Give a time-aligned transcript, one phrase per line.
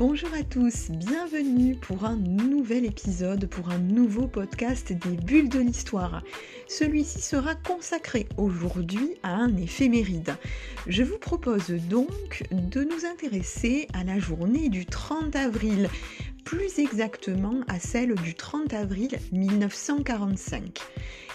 [0.00, 5.58] Bonjour à tous, bienvenue pour un nouvel épisode, pour un nouveau podcast des bulles de
[5.58, 6.22] l'histoire.
[6.68, 10.36] Celui-ci sera consacré aujourd'hui à un éphéméride.
[10.86, 15.90] Je vous propose donc de nous intéresser à la journée du 30 avril,
[16.44, 20.80] plus exactement à celle du 30 avril 1945.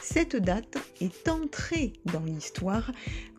[0.02, 2.92] Cette date est entrée dans l'histoire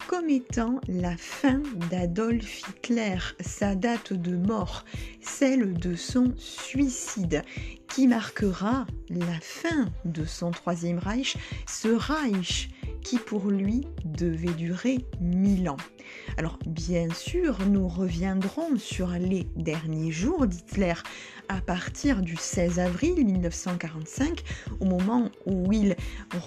[0.08, 4.84] comme étant la fin d'Adolf Hitler, sa date de mort,
[5.20, 7.42] celle de son suicide,
[7.88, 11.36] qui marquera la fin de son troisième Reich,
[11.68, 12.68] ce Reich
[13.06, 15.76] qui pour lui devait durer mille ans.
[16.38, 20.94] Alors bien sûr, nous reviendrons sur les derniers jours d'Hitler
[21.48, 24.42] à partir du 16 avril 1945,
[24.80, 25.96] au moment où il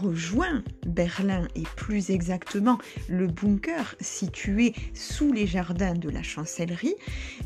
[0.01, 6.95] rejoint Berlin et plus exactement le bunker situé sous les jardins de la chancellerie.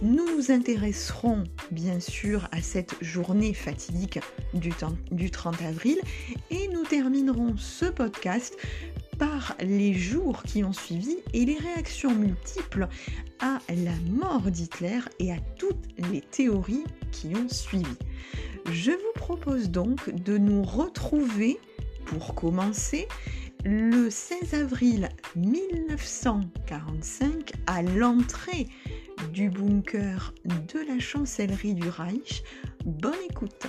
[0.02, 4.20] Nous nous intéresserons bien sûr à cette journée fatidique
[4.53, 4.72] du,
[5.11, 5.97] du 30 avril
[6.49, 8.58] et nous terminerons ce podcast
[9.17, 12.88] par les jours qui ont suivi et les réactions multiples
[13.39, 17.97] à la mort d'Hitler et à toutes les théories qui ont suivi.
[18.72, 21.59] Je vous propose donc de nous retrouver
[22.05, 23.08] pour commencer
[23.66, 28.67] le 16 avril 1945 à l'entrée
[29.31, 32.44] du bunker de la chancellerie du Reich.
[32.86, 33.67] Bonne écoute.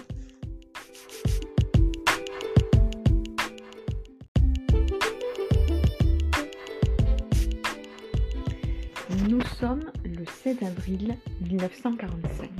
[9.28, 11.16] Nous sommes le 7 avril
[11.50, 12.50] 1945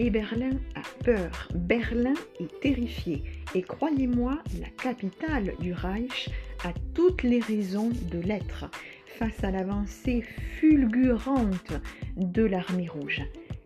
[0.00, 3.22] et Berlin a peur, Berlin est terrifié.
[3.54, 6.28] Et croyez-moi, la capitale du Reich
[6.64, 8.64] a toutes les raisons de l'être
[9.06, 10.22] face à l'avancée
[10.58, 11.72] fulgurante
[12.16, 13.22] de l'armée rouge.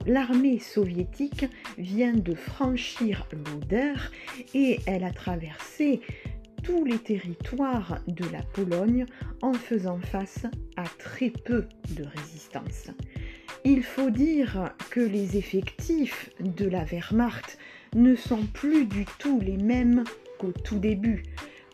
[0.06, 1.46] L'armée soviétique
[1.78, 3.94] vient de franchir l'Oder
[4.54, 6.00] et elle a traversé
[6.62, 9.06] tous les territoires de la Pologne
[9.42, 12.90] en faisant face à très peu de résistance.
[13.64, 17.58] Il faut dire que les effectifs de la Wehrmacht
[17.94, 20.04] ne sont plus du tout les mêmes
[20.38, 21.22] qu'au tout début,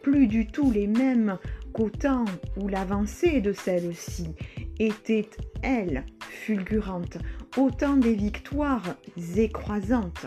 [0.03, 1.39] plus du tout les mêmes
[1.73, 2.25] qu'au temps
[2.57, 4.35] où l'avancée de celle-ci
[4.79, 5.29] était,
[5.63, 7.19] elle, fulgurante,
[7.57, 8.97] autant des victoires
[9.37, 10.27] écrasantes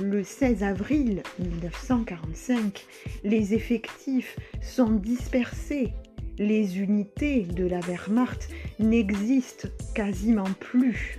[0.00, 2.86] le 16 avril 1945,
[3.24, 5.92] les effectifs sont dispersés.
[6.38, 8.48] Les unités de la Wehrmacht
[8.78, 11.18] n'existent quasiment plus.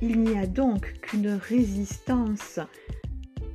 [0.00, 2.58] Il n'y a donc qu'une résistance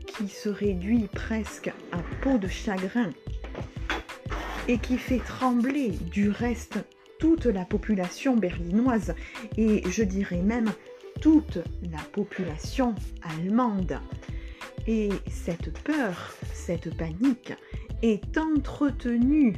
[0.05, 3.09] qui se réduit presque à peau de chagrin
[4.67, 6.77] et qui fait trembler du reste
[7.19, 9.15] toute la population berlinoise
[9.57, 10.71] et je dirais même
[11.21, 11.59] toute
[11.91, 13.99] la population allemande.
[14.87, 17.53] Et cette peur, cette panique
[18.01, 19.55] est entretenue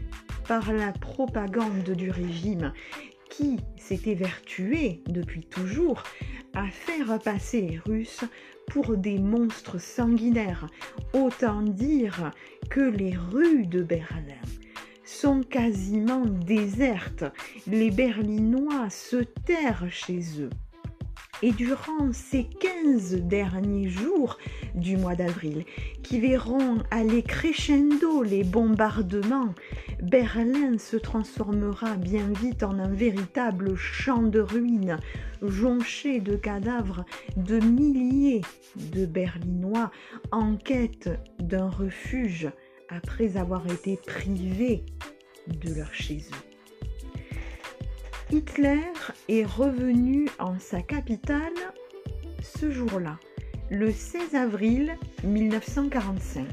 [0.47, 2.73] par la propagande du régime
[3.29, 6.03] qui s'était vertué depuis toujours
[6.53, 8.23] à faire passer les Russes
[8.67, 10.67] pour des monstres sanguinaires.
[11.13, 12.31] Autant dire
[12.69, 14.41] que les rues de Berlin
[15.05, 17.25] sont quasiment désertes.
[17.67, 20.49] Les Berlinois se terrent chez eux.
[21.41, 24.37] Et durant ces 15 derniers jours
[24.75, 25.63] du mois d'avril,
[26.03, 29.53] qui verront aller crescendo les bombardements,
[30.01, 34.97] Berlin se transformera bien vite en un véritable champ de ruines,
[35.41, 37.05] jonché de cadavres
[37.37, 38.41] de milliers
[38.93, 39.91] de Berlinois
[40.31, 42.49] en quête d'un refuge
[42.89, 44.83] après avoir été privés
[45.47, 46.48] de leur chez eux.
[48.31, 48.83] Hitler
[49.27, 51.51] est revenu en sa capitale
[52.43, 53.17] ce jour-là,
[53.71, 56.45] le 16 avril 1945.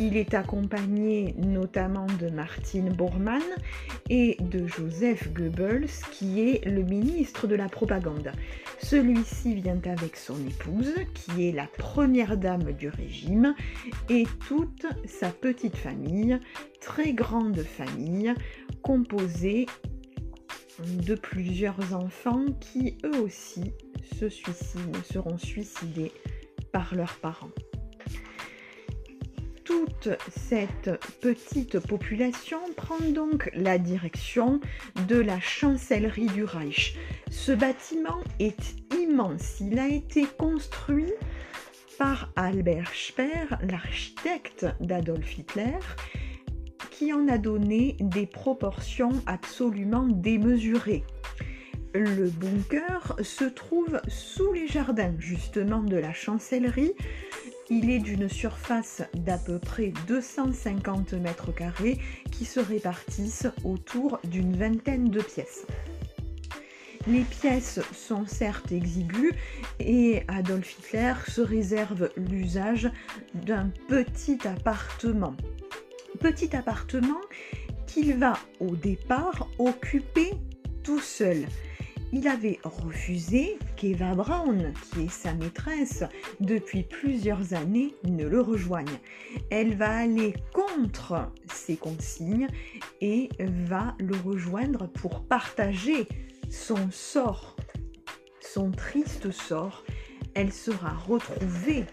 [0.00, 3.42] Il est accompagné notamment de Martin Bormann
[4.10, 8.30] et de Joseph Goebbels, qui est le ministre de la propagande.
[8.78, 13.54] Celui-ci vient avec son épouse, qui est la première dame du régime,
[14.10, 16.38] et toute sa petite famille,
[16.80, 18.34] très grande famille,
[18.82, 19.66] composée
[20.86, 23.72] de plusieurs enfants qui eux aussi
[24.18, 26.12] se suicident, seront suicidés
[26.72, 27.50] par leurs parents.
[29.64, 30.90] Toute cette
[31.20, 34.60] petite population prend donc la direction
[35.08, 36.96] de la chancellerie du Reich.
[37.30, 39.60] Ce bâtiment est immense.
[39.60, 41.12] Il a été construit
[41.98, 45.78] par Albert Speer, l'architecte d'Adolf Hitler,
[47.10, 51.04] en a donné des proportions absolument démesurées.
[51.94, 56.92] Le bunker se trouve sous les jardins justement de la chancellerie.
[57.70, 61.98] Il est d'une surface d'à peu près 250 mètres carrés
[62.30, 65.66] qui se répartissent autour d'une vingtaine de pièces.
[67.08, 69.34] Les pièces sont certes exiguës
[69.80, 72.90] et Adolf Hitler se réserve l'usage
[73.34, 75.34] d'un petit appartement.
[76.20, 77.20] Petit appartement
[77.86, 80.30] qu'il va au départ occuper
[80.82, 81.46] tout seul.
[82.12, 86.04] Il avait refusé qu'Eva Braun, qui est sa maîtresse
[86.40, 88.98] depuis plusieurs années, ne le rejoigne.
[89.50, 92.48] Elle va aller contre ses consignes
[93.00, 96.06] et va le rejoindre pour partager
[96.50, 97.56] son sort,
[98.40, 99.82] son triste sort,
[100.34, 101.86] elle sera retrouvée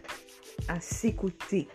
[0.68, 1.69] à ses côtés.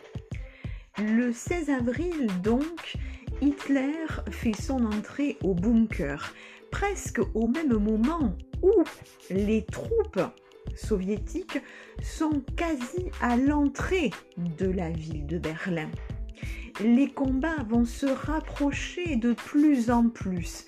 [0.98, 2.96] Le 16 avril, donc,
[3.42, 6.32] Hitler fait son entrée au bunker,
[6.70, 8.72] presque au même moment où
[9.28, 10.20] les troupes
[10.76, 11.60] soviétiques
[12.00, 15.90] sont quasi à l'entrée de la ville de Berlin.
[16.80, 20.64] Les combats vont se rapprocher de plus en plus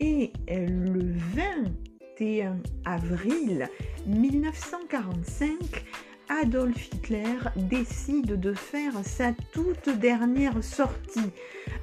[0.00, 1.12] et le
[2.18, 2.56] 21
[2.86, 3.68] avril
[4.06, 5.50] 1945,
[6.30, 11.32] Adolf Hitler décide de faire sa toute dernière sortie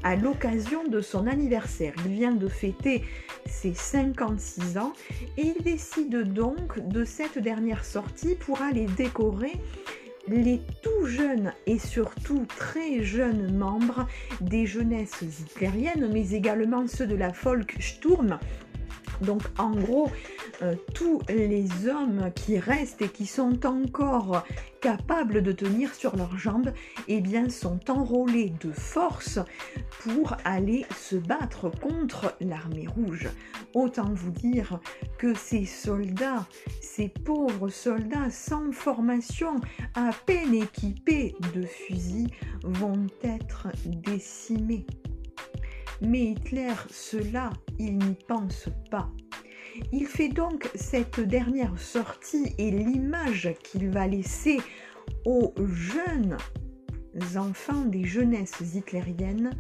[0.04, 1.94] à l'occasion de son anniversaire.
[2.06, 3.04] Il vient de fêter
[3.46, 4.94] ses 56 ans
[5.38, 9.60] et il décide donc de cette dernière sortie pour aller décorer
[10.30, 14.08] les tout jeunes et surtout très jeunes membres
[14.42, 18.40] des jeunesses hitlériennes, mais également ceux de la Volkssturm,
[19.22, 20.10] donc en gros,
[20.62, 24.44] euh, tous les hommes qui restent et qui sont encore
[24.82, 26.72] capables de tenir sur leurs jambes,
[27.08, 29.40] eh bien sont enrôlés de force
[30.02, 33.30] pour aller se battre contre l'armée rouge.
[33.74, 34.80] Autant vous dire
[35.18, 36.46] que ces soldats,
[36.82, 39.56] ces pauvres soldats sans formation,
[39.96, 42.30] à peine équipés de fusils,
[42.64, 44.86] vont être décimés.
[46.02, 47.50] Mais Hitler, cela,
[47.80, 49.10] il n'y pense pas.
[49.92, 54.60] Il fait donc cette dernière sortie et l'image qu'il va laisser
[55.26, 56.38] aux jeunes
[57.36, 59.52] enfants des jeunesses hitlériennes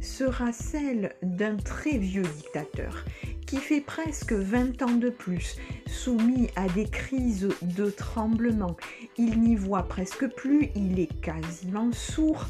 [0.00, 3.04] sera celle d'un très vieux dictateur
[3.46, 5.56] qui fait presque 20 ans de plus,
[5.86, 8.76] soumis à des crises de tremblement.
[9.16, 12.46] Il n'y voit presque plus, il est quasiment sourd,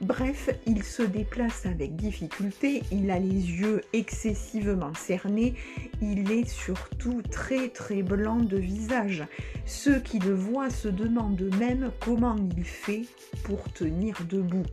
[0.00, 5.54] Bref, il se déplace avec difficulté, il a les yeux excessivement cernés,
[6.00, 9.24] il est surtout très très blanc de visage.
[9.66, 13.06] Ceux qui le voient se demandent même comment il fait
[13.42, 14.66] pour tenir debout.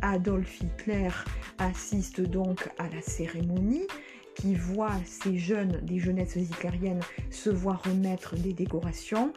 [0.00, 1.10] Adolf Hitler
[1.58, 3.88] assiste donc à la cérémonie
[4.36, 7.00] qui voit ces jeunes, des jeunesses hitlériennes,
[7.30, 9.32] se voir remettre des décorations.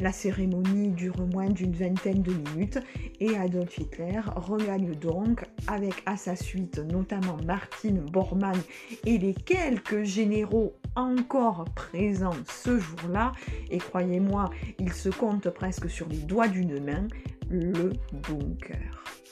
[0.00, 2.78] La cérémonie dure moins d'une vingtaine de minutes
[3.20, 8.58] et Adolf Hitler regagne donc, avec à sa suite notamment Martin Bormann
[9.04, 13.32] et les quelques généraux encore présents ce jour-là,
[13.70, 17.08] et croyez-moi, il se compte presque sur les doigts d'une main,
[17.50, 17.92] le
[18.28, 19.23] bunker.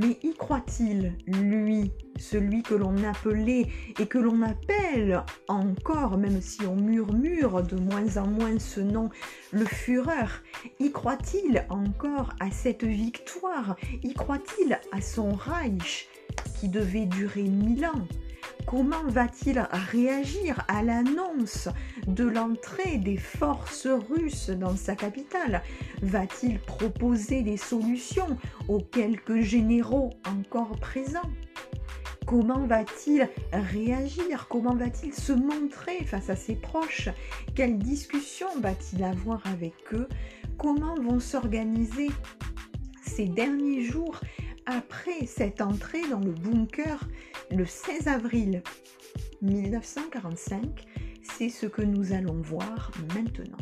[0.00, 1.90] Mais y croit-il, lui,
[2.20, 3.66] celui que l'on appelait
[3.98, 9.10] et que l'on appelle encore, même si on murmure de moins en moins ce nom,
[9.50, 10.40] le Führer
[10.78, 13.74] Y croit-il encore à cette victoire?
[14.04, 16.08] Y croit-il à son Reich
[16.60, 18.06] qui devait durer mille ans?
[18.70, 21.70] Comment va-t-il réagir à l'annonce
[22.06, 25.62] de l'entrée des forces russes dans sa capitale?
[26.02, 28.36] Va-t-il proposer des solutions
[28.68, 31.30] aux quelques généraux encore présents?
[32.26, 34.48] Comment va-t-il réagir?
[34.50, 37.08] Comment va-t-il se montrer face à ses proches?
[37.54, 40.08] Quelle discussion va-t-il avoir avec eux?
[40.58, 42.10] Comment vont s'organiser
[43.02, 44.20] ces derniers jours
[44.68, 47.08] après cette entrée dans le bunker
[47.50, 48.62] le 16 avril
[49.40, 50.84] 1945,
[51.22, 53.56] c'est ce que nous allons voir maintenant.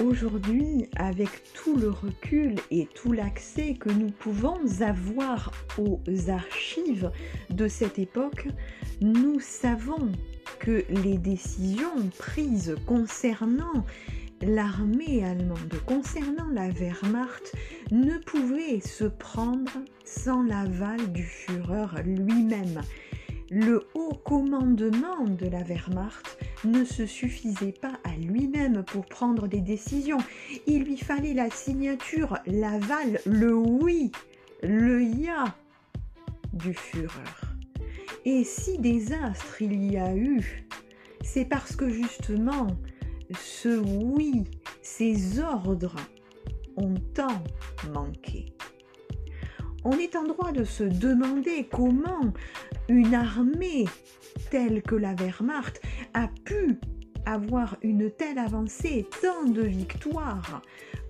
[0.00, 7.12] Aujourd'hui, avec tout le recul et tout l'accès que nous pouvons avoir aux archives
[7.50, 8.48] de cette époque,
[9.02, 10.10] nous savons
[10.60, 13.84] que les décisions prises concernant
[14.42, 17.52] l'armée allemande, concernant la Wehrmacht,
[17.90, 19.72] ne pouvaient se prendre
[20.04, 22.82] sans l'aval du Führer lui-même.
[23.50, 29.60] le haut commandement de la Wehrmacht ne se suffisait pas à lui-même pour prendre des
[29.60, 30.18] décisions.
[30.66, 34.12] Il lui fallait la signature, l'aval, le oui,
[34.62, 35.56] le ya
[36.52, 37.39] du Führer.
[38.24, 40.66] Et si désastre il y a eu,
[41.22, 42.66] c'est parce que justement,
[43.34, 44.44] ce oui,
[44.82, 45.96] ces ordres
[46.76, 47.42] ont tant
[47.92, 48.54] manqué.
[49.84, 52.34] On est en droit de se demander comment
[52.88, 53.86] une armée
[54.50, 55.80] telle que la Wehrmacht
[56.12, 56.78] a pu
[57.26, 60.62] avoir une telle avancée, tant de victoires,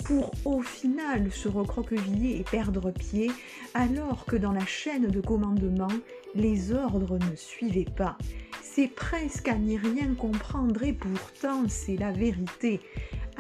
[0.05, 3.31] pour au final se recroqueviller et perdre pied,
[3.75, 5.89] alors que dans la chaîne de commandement,
[6.35, 8.17] les ordres ne suivaient pas.
[8.63, 12.81] C'est presque à n'y rien comprendre et pourtant c'est la vérité.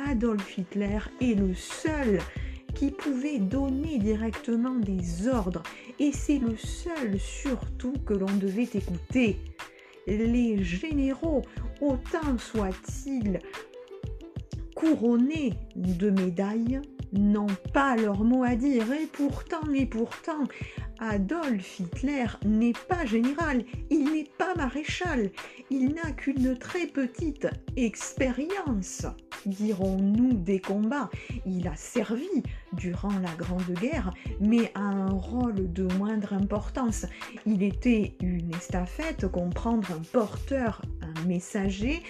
[0.08, 2.18] Adolf Hitler est le seul
[2.74, 5.62] qui pouvait donner directement des ordres
[5.98, 9.38] et c'est le seul surtout que l'on devait écouter.
[10.06, 11.42] Les généraux,
[11.80, 13.38] autant soient-ils
[14.74, 16.80] couronnés de médailles,
[17.12, 18.92] n'ont pas leur mot à dire.
[18.92, 20.44] Et pourtant, et pourtant,
[21.00, 25.30] Adolf Hitler n'est pas général, il n'est pas maréchal,
[25.70, 29.06] il n'a qu'une très petite expérience,
[29.46, 31.08] dirons-nous, des combats.
[31.46, 32.28] Il a servi
[32.74, 37.06] durant la Grande Guerre, mais à un rôle de moindre importance.
[37.46, 40.82] Il était une estafette, comprendre un porteur,
[41.26, 42.02] messager.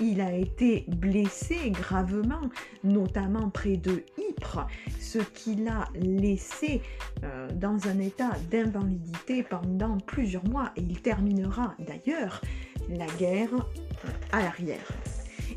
[0.00, 2.50] Il a été blessé gravement,
[2.84, 4.66] notamment près de Ypres,
[5.00, 6.82] ce qui l'a laissé
[7.24, 12.40] euh, dans un état d'invalidité pendant plusieurs mois et il terminera d'ailleurs
[12.88, 13.50] la guerre
[14.32, 14.86] à l'arrière.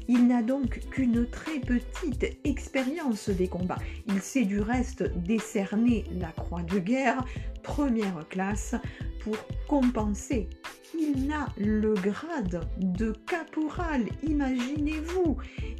[0.07, 3.77] Il n'a donc qu'une très petite expérience des combats.
[4.07, 7.23] Il sait du reste décerner la croix de guerre
[7.61, 8.75] première classe
[9.19, 9.37] pour
[9.67, 10.49] compenser.
[10.98, 15.38] Il n'a le grade de caporal, imaginez-vous.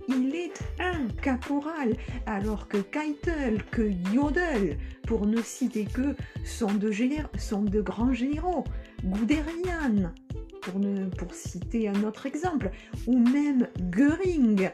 [0.08, 6.92] Il est un caporal, alors que Keitel, que Jodl, pour ne citer que, sont de,
[7.38, 8.64] sont de grands généraux.
[9.04, 10.12] Guderian,
[10.62, 12.72] pour, citer un autre exemple,
[13.08, 14.70] ou même Göring,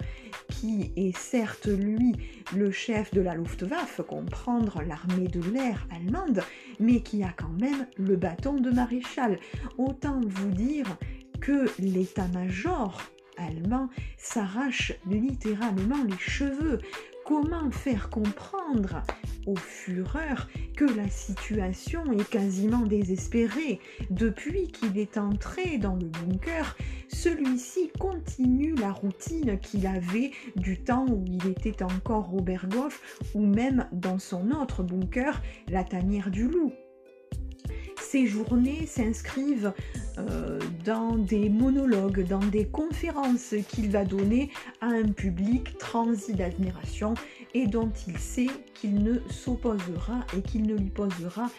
[0.50, 2.14] qui est certes lui
[2.56, 6.42] le chef de la Luftwaffe, comprendre l'armée de l'air allemande,
[6.80, 9.40] mais qui a quand même le bâton de maréchal.
[9.78, 10.88] Autant vous dire
[11.42, 13.02] que l'état-major
[13.38, 16.80] allemand s'arrache littéralement les cheveux
[17.26, 19.02] Comment faire comprendre
[19.48, 20.36] au Führer
[20.78, 23.80] que la situation est quasiment désespérée
[24.12, 26.78] Depuis qu'il est entré dans le bunker,
[27.08, 33.44] celui-ci continue la routine qu'il avait du temps où il était encore au Berghof ou
[33.44, 36.74] même dans son autre bunker, la tanière du loup.
[38.02, 39.74] Ces journées s'inscrivent
[40.18, 47.14] euh, dans des monologues, dans des conférences qu'il va donner à un public transi d'admiration
[47.54, 51.50] et dont il sait qu'il ne s'opposera et qu'il ne lui posera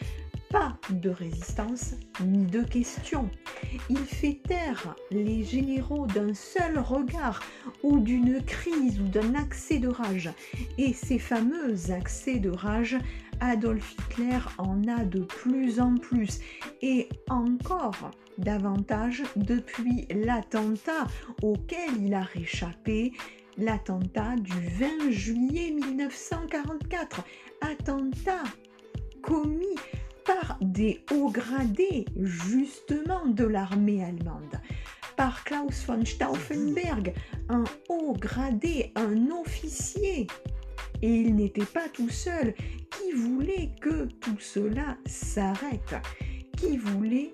[0.50, 3.28] pas de résistance ni de questions.
[3.90, 7.40] Il fait taire les généraux d'un seul regard
[7.82, 10.30] ou d'une crise ou d'un accès de rage.
[10.78, 12.96] Et ces fameux accès de rage,
[13.40, 16.40] Adolf Hitler en a de plus en plus
[16.82, 21.06] et encore davantage depuis l'attentat
[21.42, 23.12] auquel il a réchappé,
[23.56, 27.24] l'attentat du 20 juillet 1944.
[27.60, 28.42] Attentat
[29.22, 29.76] commis
[30.24, 34.60] par des hauts gradés justement de l'armée allemande,
[35.16, 37.14] par Klaus von Stauffenberg,
[37.48, 40.26] un haut gradé, un officier.
[41.02, 42.54] Et il n'était pas tout seul,
[42.90, 45.96] qui voulait que tout cela s'arrête,
[46.56, 47.32] qui voulait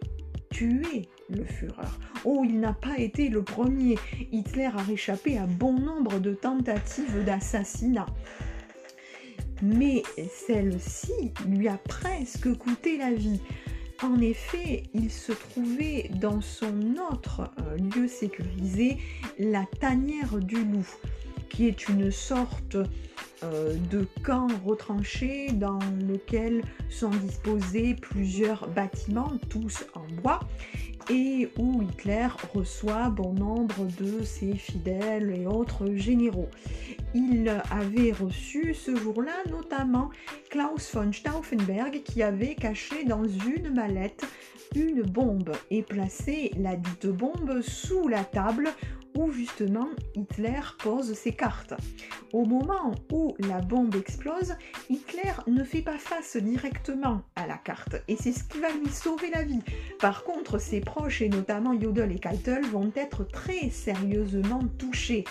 [0.51, 1.89] tuer le Führer?
[2.25, 3.97] Oh, il n'a pas été le premier.
[4.31, 8.07] Hitler a réchappé à bon nombre de tentatives d'assassinat
[9.63, 13.41] mais celle-ci lui a presque coûté la vie.
[14.03, 18.99] En effet, il se trouvait dans son autre euh, lieu sécurisé,
[19.39, 20.89] la tanière du loup,
[21.49, 22.77] qui est une sorte
[23.45, 30.41] euh, de camp retranché dans lequel sont disposés plusieurs bâtiments, tous en bois,
[31.11, 36.49] et où Hitler reçoit bon nombre de ses fidèles et autres généraux.
[37.15, 40.11] Il avait reçu ce jour-là notamment
[40.49, 44.25] Klaus von Stauffenberg qui avait caché dans une mallette
[44.75, 48.71] une bombe et placé la dite bombe sous la table
[49.17, 51.75] où justement Hitler pose ses cartes.
[52.33, 54.55] Au moment où la bombe explose,
[54.89, 58.89] Hitler ne fait pas face directement à la carte et c'est ce qui va lui
[58.91, 59.61] sauver la vie.
[60.01, 65.25] Par contre, ses proches et notamment Jodl et Keitel vont être très sérieusement touchés.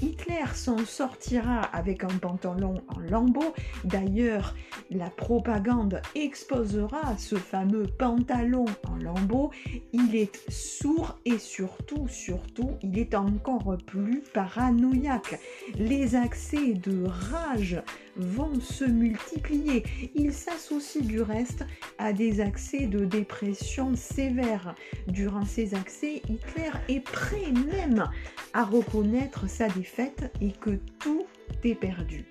[0.00, 3.54] Hitler s'en sortira avec un pantalon en lambeaux.
[3.84, 4.54] D'ailleurs,
[4.92, 9.50] la propagande exposera ce fameux pantalon en lambeaux.
[9.92, 15.40] Il est sourd et surtout, surtout, il est encore plus paranoïaque.
[15.76, 17.82] Les accès de rage
[18.16, 19.84] vont se multiplier.
[20.14, 21.64] Il s'associe du reste
[21.98, 24.74] à des accès de dépression sévère.
[25.08, 28.08] Durant ces accès, Hitler est prêt même
[28.52, 31.26] à reconnaître sa défaite et que tout
[31.64, 32.24] est perdu.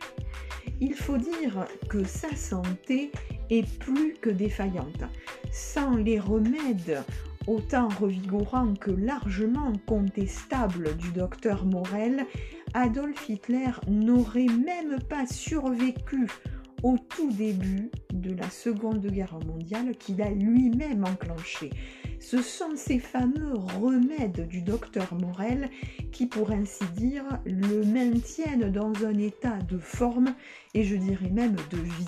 [0.80, 3.12] Il faut dire que sa santé
[3.50, 5.04] est plus que défaillante.
[5.52, 7.04] Sans les remèdes
[7.48, 12.26] autant revigorants que largement contestables du docteur Morel,
[12.74, 16.28] Adolf Hitler n'aurait même pas survécu
[16.84, 21.70] au tout début de la Seconde Guerre mondiale qu'il a lui-même enclenché.
[22.22, 25.72] Ce sont ces fameux remèdes du docteur Morel
[26.12, 30.36] qui, pour ainsi dire, le maintiennent dans un état de forme
[30.76, 32.06] et je dirais même de vie.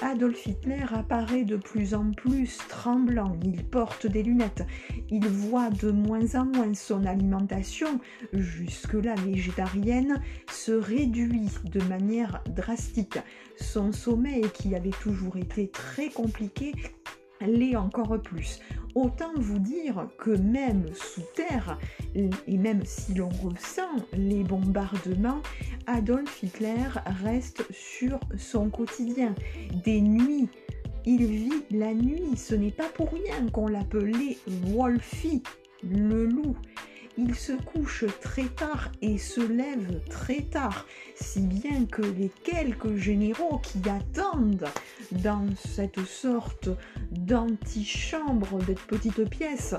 [0.00, 4.64] Adolf Hitler apparaît de plus en plus tremblant, il porte des lunettes,
[5.10, 8.00] il voit de moins en moins son alimentation,
[8.32, 13.18] jusque-là végétarienne, se réduit de manière drastique.
[13.56, 16.72] Son sommeil, qui avait toujours été très compliqué,
[17.40, 18.60] l'est encore plus.
[19.00, 21.78] Autant vous dire que même sous terre,
[22.16, 25.40] et même si l'on ressent les bombardements,
[25.86, 26.88] Adolf Hitler
[27.22, 29.36] reste sur son quotidien.
[29.84, 30.48] Des nuits,
[31.06, 32.36] il vit la nuit.
[32.36, 35.44] Ce n'est pas pour rien qu'on l'appelait Wolfie,
[35.84, 36.56] le loup
[37.18, 42.94] il se couche très tard et se lève très tard, si bien que les quelques
[42.94, 44.68] généraux qui attendent
[45.10, 46.68] dans cette sorte
[47.10, 49.74] d'antichambre, de petite pièce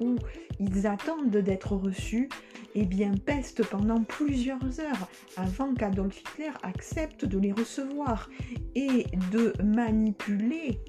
[0.00, 0.16] où
[0.60, 2.28] ils attendent d'être reçus,
[2.76, 8.28] eh bien pestent pendant plusieurs heures avant qu'Adolf Hitler accepte de les recevoir
[8.74, 10.80] et de manipuler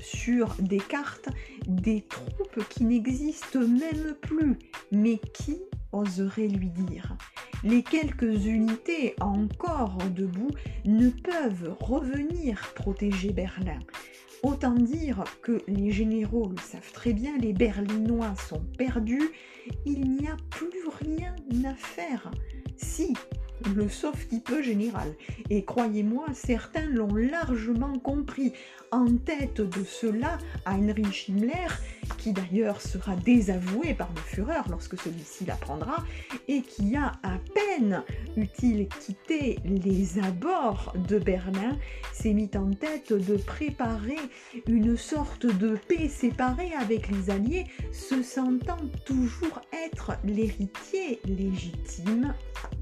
[0.00, 1.28] sur des cartes
[1.66, 4.58] des troupes qui n'existent même plus,
[4.92, 5.58] mais qui
[5.92, 7.16] oserait lui dire?
[7.62, 10.50] Les quelques unités encore debout
[10.84, 13.78] ne peuvent revenir protéger Berlin.
[14.42, 19.30] Autant dire que les généraux le savent très bien, les Berlinois sont perdus,
[19.84, 20.68] il n'y a plus
[21.02, 22.30] rien à faire.
[22.78, 23.14] Si
[23.74, 25.14] le sauf qui peut général.
[25.48, 28.52] Et croyez-moi, certains l'ont largement compris.
[28.92, 31.68] En tête de cela, Heinrich Himmler,
[32.16, 36.04] qui d'ailleurs sera désavoué par le Führer lorsque celui-ci l'apprendra,
[36.48, 38.02] et qui a à peine
[38.36, 41.78] eut-il quitté les abords de Berlin,
[42.12, 44.18] s'est mis en tête de préparer
[44.66, 52.34] une sorte de paix séparée avec les Alliés, se sentant toujours être l'héritier légitime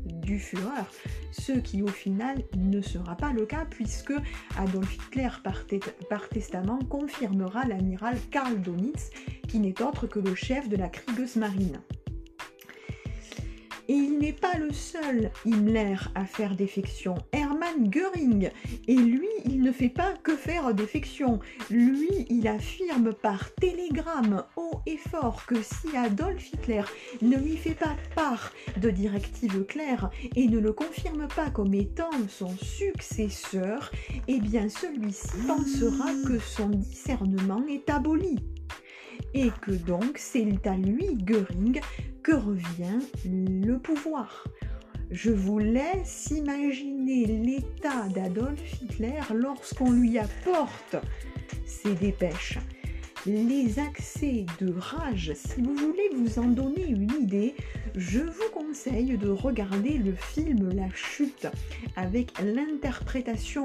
[0.07, 0.85] du Führer,
[1.33, 4.13] ce qui au final ne sera pas le cas puisque
[4.57, 9.11] Adolf Hitler par, testament confirmera l'amiral Karl Donitz
[9.49, 11.81] qui n'est autre que le chef de la Kriegsmarine.
[13.91, 17.15] Et il n'est pas le seul Himmler à faire défection.
[17.33, 18.51] Hermann Göring.
[18.87, 21.41] Et lui, il ne fait pas que faire défection.
[21.71, 26.83] Lui, il affirme par télégramme haut et fort que si Adolf Hitler
[27.23, 32.11] ne lui fait pas part de directives claires et ne le confirme pas comme étant
[32.29, 33.91] son successeur,
[34.27, 38.39] eh bien celui-ci pensera que son discernement est aboli
[39.35, 41.81] et que donc c'est à lui, Göring,
[42.23, 44.45] que revient le pouvoir.
[45.11, 50.97] Je vous laisse imaginer l'état d'Adolf Hitler lorsqu'on lui apporte
[51.67, 52.59] ces dépêches
[53.27, 55.33] les accès de rage.
[55.35, 57.55] Si vous voulez vous en donner une idée,
[57.97, 61.49] je vous conseille de regarder le film La Chute
[61.97, 63.65] avec l'interprétation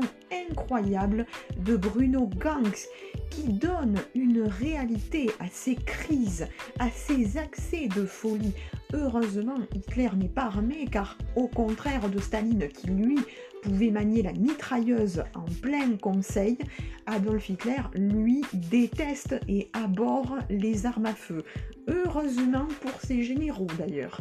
[0.50, 1.26] incroyable
[1.58, 2.88] de Bruno Gangs
[3.30, 6.48] qui donne une réalité à ces crises,
[6.80, 8.54] à ces accès de folie.
[8.94, 13.20] Heureusement, Hitler n'est pas armé car au contraire de Staline qui lui
[13.64, 16.58] pouvait manier la mitrailleuse en plein conseil,
[17.06, 21.44] Adolf Hitler, lui, déteste et aborde les armes à feu.
[21.88, 24.20] Heureusement pour ses généraux d'ailleurs.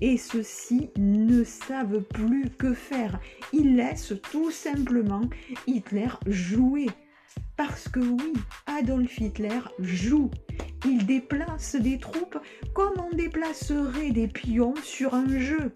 [0.00, 3.18] Et ceux-ci ne savent plus que faire.
[3.52, 5.22] Ils laissent tout simplement
[5.66, 6.86] Hitler jouer
[7.56, 8.32] Parce que oui,
[8.66, 10.30] Adolf Hitler joue.
[10.84, 12.38] Il déplace des troupes
[12.74, 15.72] comme on déplacerait des pions sur un jeu.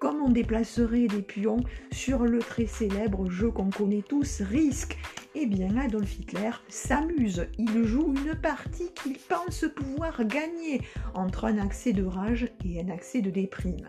[0.00, 1.60] Comme on déplacerait des pions
[1.92, 4.98] sur le très célèbre jeu qu'on connaît tous, Risk.
[5.34, 7.46] Eh bien, Adolf Hitler s'amuse.
[7.58, 10.82] Il joue une partie qu'il pense pouvoir gagner
[11.14, 13.88] entre un accès de rage et un accès de déprime.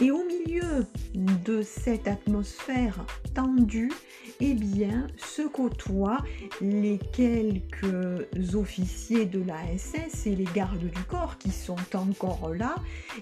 [0.00, 3.92] Et au milieu de cette atmosphère tendue,
[4.40, 6.24] eh bien, se côtoient
[6.60, 12.74] les quelques officiers de la SS et les gardes du corps qui sont encore là,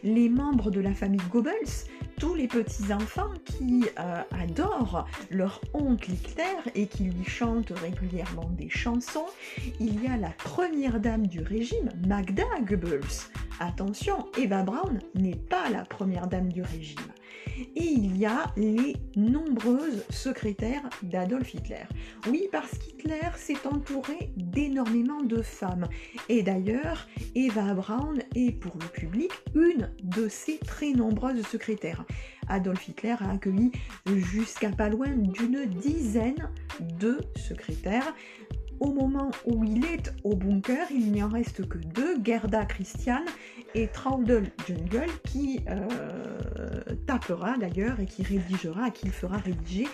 [0.02, 1.86] les membres de la famille Goebbels,
[2.18, 8.68] tous les petits-enfants qui euh, adorent leur oncle Hitler et qui lui chantent régulièrement des
[8.68, 9.26] chansons.
[9.78, 13.28] Il y a la première dame du régime, Magda Goebbels.
[13.58, 16.98] Attention, Eva Braun n'est pas la première dame du régime.
[17.76, 21.84] Et il y a les nombreuses secrétaires d'Adolf Hitler.
[22.28, 25.88] Oui, parce qu'Hitler s'est entouré d'énormément de femmes.
[26.28, 32.04] Et d'ailleurs, Eva Braun est pour le public une de ses très nombreuses secrétaires.
[32.48, 33.70] Adolf Hitler a accueilli
[34.06, 36.50] jusqu'à pas loin d'une dizaine
[36.98, 38.14] de secrétaires,
[38.80, 43.22] au moment où il est au bunker, il n'y en reste que deux, Gerda Christian
[43.74, 45.88] et Traudel Jungle, qui euh,
[47.06, 49.86] tapera d'ailleurs et qui rédigera, qui fera rédiger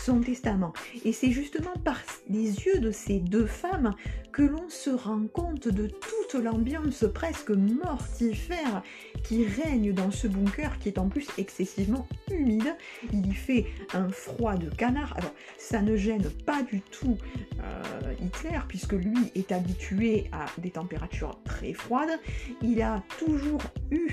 [0.00, 0.72] son testament.
[1.04, 3.94] Et c'est justement par les yeux de ces deux femmes
[4.32, 8.82] que l'on se rend compte de toute l'ambiance presque mortifère
[9.24, 12.76] qui règne dans ce bunker qui est en plus excessivement humide.
[13.12, 15.14] Il y fait un froid de canard.
[15.16, 17.18] Alors ça ne gêne pas du tout
[17.62, 22.18] euh, Hitler puisque lui est habitué à des températures très froides.
[22.62, 24.08] Il a toujours eu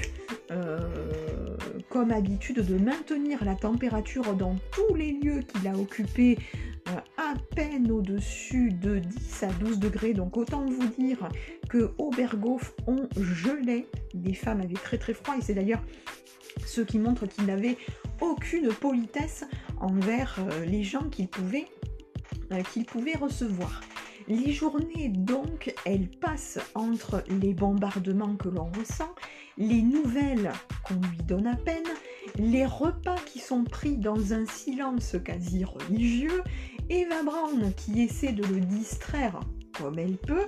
[0.52, 1.56] euh,
[1.90, 6.38] comme habitude de maintenir la température dans tous les lieux qu'il a occupés
[6.90, 10.14] euh, à peine au-dessus de 10 à 12 degrés.
[10.14, 11.30] Donc autant vous dire
[11.70, 13.88] que Oberghof on gelait.
[14.14, 15.84] Les femmes avaient très très froid et c'est d'ailleurs
[16.66, 17.78] ce qui montre qu'il n'avait
[18.20, 19.46] aucune politesse
[19.80, 21.68] envers euh, les gens qu'il pouvait,
[22.74, 23.82] qu'il pouvait recevoir.
[24.30, 29.16] Les journées, donc, elles passent entre les bombardements que l'on ressent,
[29.58, 30.52] les nouvelles
[30.84, 31.88] qu'on lui donne à peine,
[32.36, 36.44] les repas qui sont pris dans un silence quasi religieux,
[36.90, 39.40] Eva Braun qui essaie de le distraire
[39.98, 40.46] elle peut,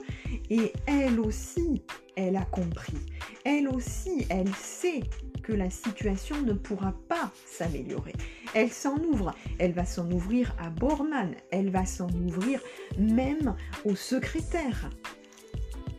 [0.49, 1.81] et elle aussi,
[2.15, 2.97] elle a compris.
[3.45, 5.01] Elle aussi, elle sait
[5.43, 8.13] que la situation ne pourra pas s'améliorer.
[8.53, 12.61] Elle s'en ouvre, elle va s'en ouvrir à Bormann, elle va s'en ouvrir
[12.97, 14.89] même au secrétaire.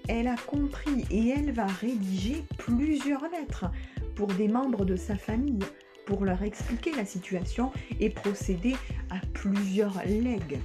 [0.09, 3.67] Elle a compris et elle va rédiger plusieurs lettres
[4.15, 5.65] pour des membres de sa famille
[6.07, 8.75] pour leur expliquer la situation et procéder
[9.11, 10.59] à plusieurs legs,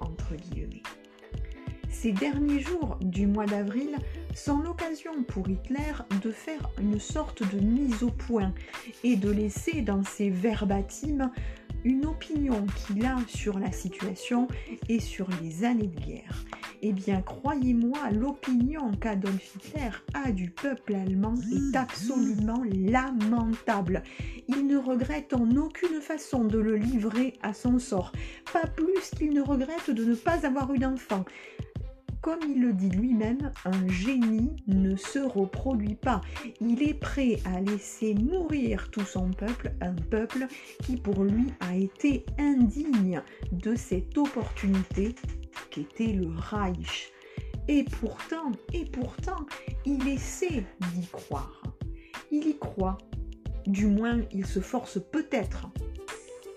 [0.00, 0.55] entre guillemets.
[1.98, 3.96] Ces derniers jours du mois d'avril
[4.34, 8.52] sont l'occasion pour Hitler de faire une sorte de mise au point
[9.02, 11.32] et de laisser dans ses verbatims
[11.84, 14.46] une opinion qu'il a sur la situation
[14.90, 16.44] et sur les années de guerre.
[16.82, 24.02] Eh bien, croyez-moi, l'opinion qu'Adolf Hitler a du peuple allemand est absolument lamentable.
[24.48, 28.12] Il ne regrette en aucune façon de le livrer à son sort,
[28.52, 31.24] pas plus qu'il ne regrette de ne pas avoir eu d'enfant
[32.26, 36.20] comme il le dit lui-même, un génie ne se reproduit pas.
[36.60, 40.48] Il est prêt à laisser mourir tout son peuple, un peuple
[40.82, 45.14] qui pour lui a été indigne de cette opportunité
[45.70, 47.12] qu'était le Reich.
[47.68, 49.46] Et pourtant, et pourtant,
[49.84, 51.62] il essaie d'y croire.
[52.32, 52.98] Il y croit.
[53.68, 55.68] Du moins, il se force peut-être.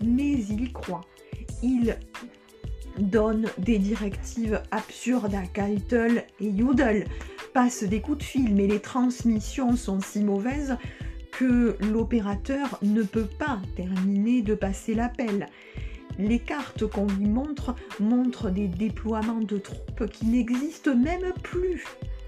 [0.02, 1.06] Mais il y croit.
[1.62, 1.96] Il
[3.00, 7.06] donne des directives absurdes à Keitel et Judel,
[7.54, 10.78] passe des coups de fil, mais les transmissions sont si mauvaises
[11.32, 15.48] que l'opérateur ne peut pas terminer de passer l'appel.
[16.18, 21.86] Les cartes qu'on lui montre montrent des déploiements de troupes qui n'existent même plus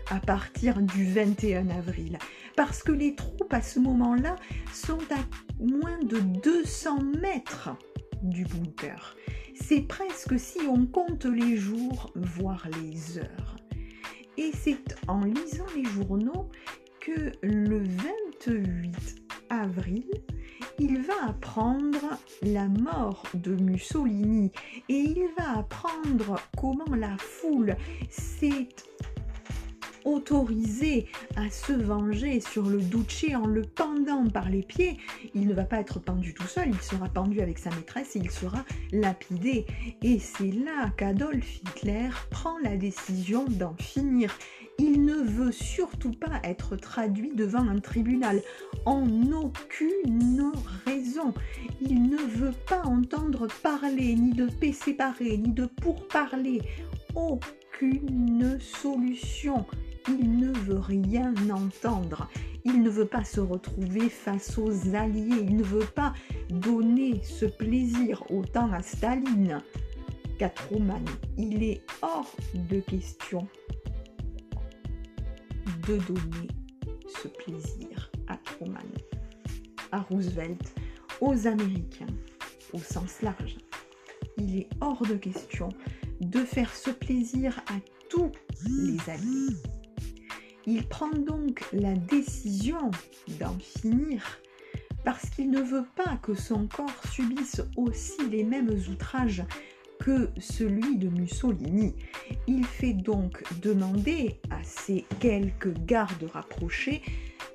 [0.09, 2.17] à partir du 21 avril,
[2.55, 4.35] parce que les troupes à ce moment-là
[4.73, 7.69] sont à moins de 200 mètres
[8.23, 9.15] du bunker.
[9.55, 13.55] C'est presque si on compte les jours, voire les heures.
[14.37, 16.49] Et c'est en lisant les journaux
[16.99, 17.83] que le
[18.45, 18.91] 28
[19.49, 20.05] avril,
[20.79, 24.51] il va apprendre la mort de Mussolini
[24.89, 27.75] et il va apprendre comment la foule
[28.09, 28.69] s'est
[30.05, 34.97] autorisé à se venger sur le Duce en le pendant par les pieds,
[35.33, 38.19] il ne va pas être pendu tout seul, il sera pendu avec sa maîtresse et
[38.19, 39.65] il sera lapidé.
[40.01, 44.37] Et c'est là qu'Adolf Hitler prend la décision d'en finir.
[44.79, 48.41] Il ne veut surtout pas être traduit devant un tribunal,
[48.85, 50.51] en aucune
[50.85, 51.33] raison.
[51.81, 56.61] Il ne veut pas entendre parler ni de paix séparée, ni de pourparler.
[57.13, 59.65] Aucune solution.
[60.07, 62.29] Il ne veut rien entendre.
[62.63, 65.43] Il ne veut pas se retrouver face aux alliés.
[65.43, 66.13] Il ne veut pas
[66.49, 69.61] donner ce plaisir autant à Staline
[70.37, 71.03] qu'à Truman.
[71.37, 72.35] Il est hors
[72.69, 73.47] de question
[75.87, 76.47] de donner
[77.07, 78.79] ce plaisir à Truman,
[79.91, 80.73] à Roosevelt,
[81.19, 82.07] aux Américains,
[82.73, 83.57] au sens large.
[84.37, 85.69] Il est hors de question
[86.19, 87.75] de faire ce plaisir à
[88.09, 88.31] tous
[88.65, 89.57] les alliés.
[90.65, 92.91] Il prend donc la décision
[93.39, 94.39] d'en finir
[95.03, 99.43] parce qu'il ne veut pas que son corps subisse aussi les mêmes outrages
[99.99, 101.95] que celui de Mussolini.
[102.47, 107.01] Il fait donc demander à ses quelques gardes rapprochés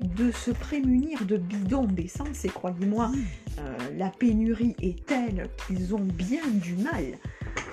[0.01, 3.11] de se prémunir de bidons d'essence et croyez-moi,
[3.59, 7.19] euh, la pénurie est telle qu'ils ont bien du mal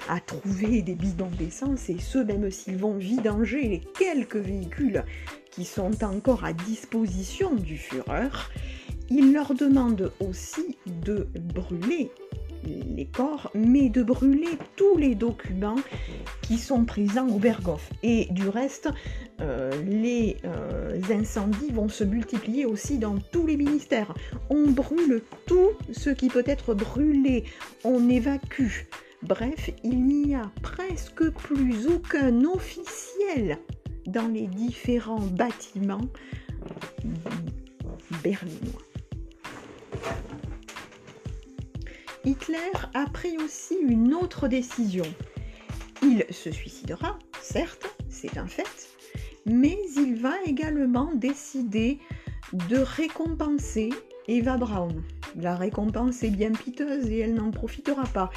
[0.09, 5.03] à trouver des bidons d'essence et ce même s'ils vont vidanger les quelques véhicules
[5.51, 8.29] qui sont encore à disposition du Führer,
[9.09, 12.09] il leur demande aussi de brûler
[12.65, 15.79] les corps, mais de brûler tous les documents
[16.41, 17.89] qui sont présents au Berghof.
[18.03, 18.89] Et du reste,
[19.41, 24.13] euh, les euh, incendies vont se multiplier aussi dans tous les ministères.
[24.49, 27.43] On brûle tout ce qui peut être brûlé,
[27.83, 28.85] on évacue.
[29.23, 33.57] Bref, il n'y a presque plus aucun officiel
[34.05, 36.09] dans les différents bâtiments
[38.21, 38.81] berlinois.
[42.25, 45.05] Hitler a pris aussi une autre décision.
[46.01, 48.89] Il se suicidera, certes, c'est un fait,
[49.45, 51.99] mais il va également décider
[52.69, 53.89] de récompenser
[54.27, 55.01] Eva Braun.
[55.35, 58.29] La récompense est bien piteuse et elle n'en profitera pas.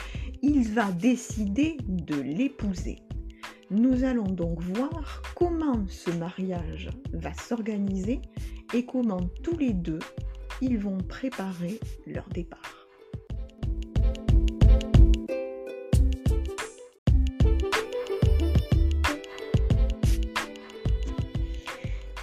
[0.42, 3.00] Il va décider de l'épouser.
[3.70, 8.20] Nous allons donc voir comment ce mariage va s'organiser
[8.72, 9.98] et comment tous les deux
[10.62, 12.86] ils vont préparer leur départ.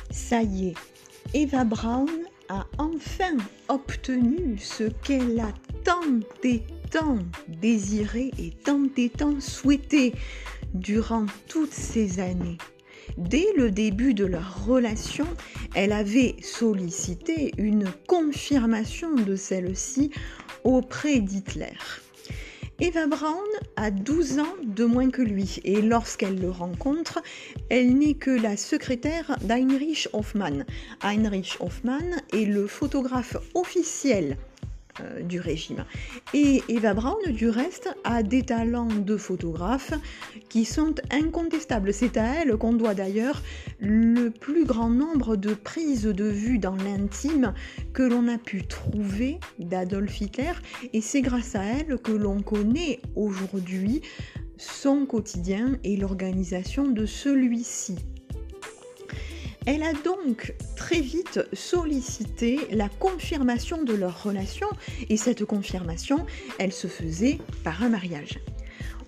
[0.10, 0.76] Ça y est,
[1.36, 2.23] Eva Braun a
[2.78, 10.14] enfin obtenu ce qu'elle a tant et tant désiré et tant et tant souhaité
[10.74, 12.58] durant toutes ces années.
[13.18, 15.28] Dès le début de leur relation,
[15.76, 20.12] elle avait sollicité une confirmation de celle-ci
[20.64, 21.74] auprès d'Hitler.
[22.80, 23.38] Eva Braun
[23.76, 27.22] a 12 ans de moins que lui et lorsqu'elle le rencontre,
[27.70, 30.66] elle n'est que la secrétaire d'Heinrich Hoffmann.
[31.04, 34.38] Heinrich Hoffmann est le photographe officiel
[35.22, 35.86] du régime.
[36.34, 39.94] Et Eva Braun, du reste, a des talents de photographe
[40.50, 41.94] qui sont incontestables.
[41.94, 43.42] C'est à elle qu'on doit d'ailleurs
[43.80, 47.54] le plus grand nombre de prises de vue dans l'intime
[47.94, 50.54] que l'on a pu trouver d'Adolf Hitler.
[50.94, 54.02] Et c'est grâce à elle que l'on connaît aujourd'hui
[54.58, 57.98] son quotidien et l'organisation de celui-ci.
[59.66, 64.68] Elle a donc très vite sollicité la confirmation de leur relation
[65.10, 66.26] et cette confirmation,
[66.60, 68.40] elle se faisait par un mariage.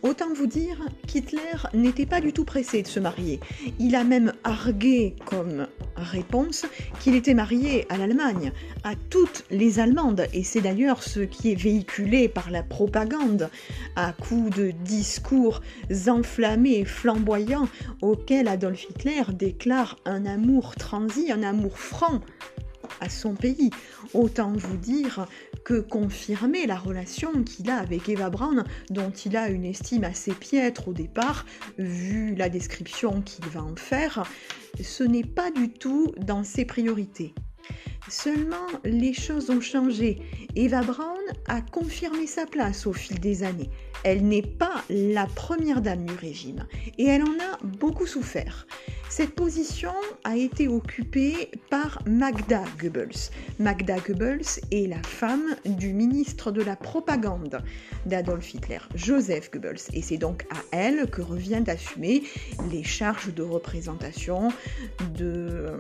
[0.06, 1.40] Autant vous dire qu'Hitler
[1.74, 3.40] n'était pas du tout pressé de se marier.
[3.80, 5.66] Il a même argué comme
[5.96, 6.68] réponse
[7.00, 8.52] qu'il était marié à l'Allemagne,
[8.84, 13.50] à toutes les Allemandes, et c'est d'ailleurs ce qui est véhiculé par la propagande,
[13.96, 15.62] à coups de discours
[16.08, 17.68] enflammés et flamboyants
[18.04, 22.22] auxquels Adolf Hitler déclare un amour transi, un amour franc
[23.00, 23.70] à son pays.
[24.14, 25.28] Autant vous dire
[25.64, 30.34] que confirmer la relation qu'il a avec Eva Braun, dont il a une estime assez
[30.34, 31.46] piètre au départ,
[31.78, 34.24] vu la description qu'il va en faire,
[34.82, 37.34] ce n'est pas du tout dans ses priorités.
[38.10, 40.20] Seulement, les choses ont changé.
[40.56, 43.70] Eva Braun a confirmé sa place au fil des années.
[44.04, 46.68] Elle n'est pas la première dame du régime
[47.00, 48.68] et elle en a beaucoup souffert.
[49.10, 53.32] Cette position a été occupée par Magda Goebbels.
[53.60, 57.64] Magda Goebbels est la femme du ministre de la propagande
[58.06, 62.24] d'Adolf Hitler, Joseph Goebbels, et c'est donc à elle que revient d'assumer
[62.72, 64.50] les charges de représentation,
[65.18, 65.78] de euh,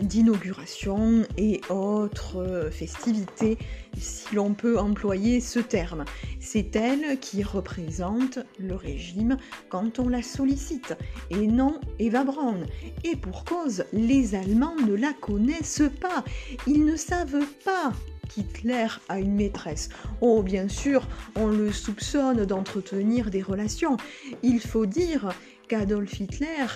[0.00, 3.58] d'inauguration et autres festivités,
[3.98, 6.04] si l'on peut employer ce terme.
[6.40, 9.36] C'est elle qui représente le régime
[9.68, 10.94] quand on la sollicite,
[11.30, 12.66] et non Eva Braun.
[13.04, 16.24] Et pour cause, les Allemands ne la connaissent pas,
[16.66, 17.92] ils ne savent pas
[18.28, 19.88] qu'Hitler a une maîtresse.
[20.20, 23.96] Oh, bien sûr, on le soupçonne d'entretenir des relations.
[24.42, 25.32] Il faut dire
[25.68, 26.66] qu'Adolf Hitler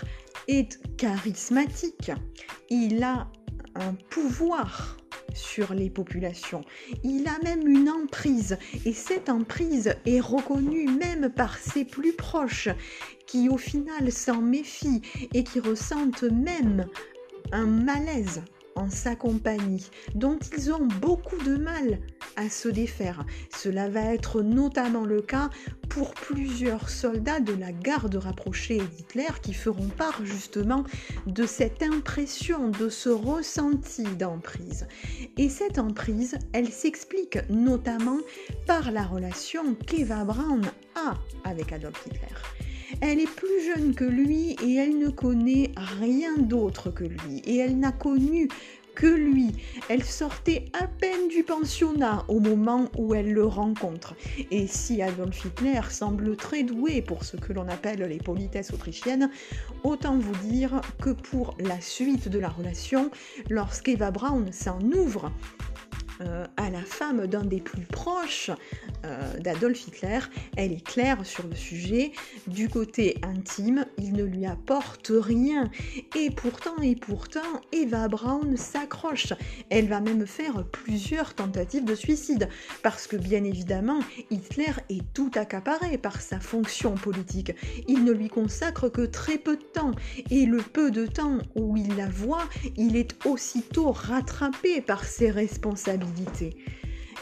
[0.49, 2.11] est charismatique.
[2.69, 3.29] Il a
[3.75, 4.97] un pouvoir
[5.35, 6.63] sur les populations.
[7.05, 12.69] Il a même une emprise et cette emprise est reconnue même par ses plus proches
[13.27, 15.03] qui au final s'en méfient
[15.35, 16.87] et qui ressentent même
[17.53, 18.43] un malaise
[18.89, 21.99] sa compagnie, dont ils ont beaucoup de mal
[22.37, 23.25] à se défaire.
[23.55, 25.51] Cela va être notamment le cas
[25.89, 30.85] pour plusieurs soldats de la garde rapprochée d'Hitler qui feront part justement
[31.27, 34.87] de cette impression, de ce ressenti d'emprise.
[35.37, 38.19] Et cette emprise, elle s'explique notamment
[38.67, 40.63] par la relation qu'Eva Braun
[40.95, 41.15] a
[41.45, 42.70] avec Adolf Hitler.
[43.01, 47.43] Elle est plus jeune que lui et elle ne connaît rien d'autre que lui.
[47.45, 48.49] Et elle n'a connu
[48.95, 49.53] que lui.
[49.89, 54.15] Elle sortait à peine du pensionnat au moment où elle le rencontre.
[54.51, 59.31] Et si Adolf Hitler semble très doué pour ce que l'on appelle les politesses autrichiennes,
[59.85, 63.11] autant vous dire que pour la suite de la relation,
[63.49, 65.33] lorsqu'Eva Braun s'en ouvre
[66.23, 68.51] euh, à la femme d'un des plus proches
[69.07, 70.19] euh, d'Adolf Hitler.
[70.57, 72.13] Elle est claire sur le sujet.
[72.47, 75.71] Du côté intime, il ne lui apporte rien.
[76.17, 77.41] Et pourtant, et pourtant,
[77.73, 79.33] Eva Braun s'accroche.
[79.71, 82.49] Elle va même faire plusieurs tentatives de suicide.
[82.83, 87.53] Parce que bien évidemment, Hitler est tout accaparé par sa fonction politique.
[87.89, 89.93] Il ne lui consacre que très peu de temps.
[90.31, 95.31] Et le peu de temps où il la voit, il est aussitôt rattrapé par ses
[95.31, 96.57] responsabilités morbidité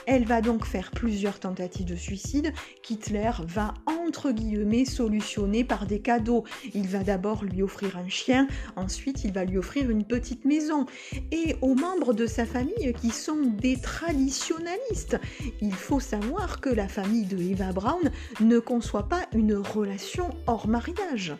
[0.09, 6.01] elle va donc faire plusieurs tentatives de suicide qu'Hitler va entre guillemets solutionner par des
[6.01, 6.45] cadeaux.
[6.73, 10.87] Il va d'abord lui offrir un chien, ensuite il va lui offrir une petite maison.
[11.31, 15.19] Et aux membres de sa famille qui sont des traditionalistes,
[15.61, 20.69] il faut savoir que la famille de Eva Braun ne conçoit pas une relation hors
[20.69, 21.35] mariage.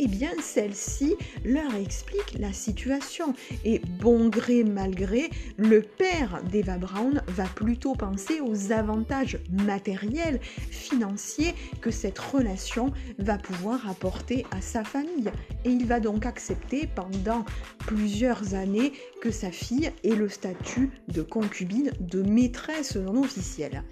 [0.00, 3.32] Eh bien, celle-ci leur explique la situation.
[3.64, 8.07] Et bon gré mal gré, le père d'Eva Braun va plutôt penser
[8.40, 10.40] aux avantages matériels,
[10.70, 15.30] financiers que cette relation va pouvoir apporter à sa famille.
[15.64, 17.44] Et il va donc accepter pendant
[17.78, 23.82] plusieurs années que sa fille ait le statut de concubine, de maîtresse non officielle.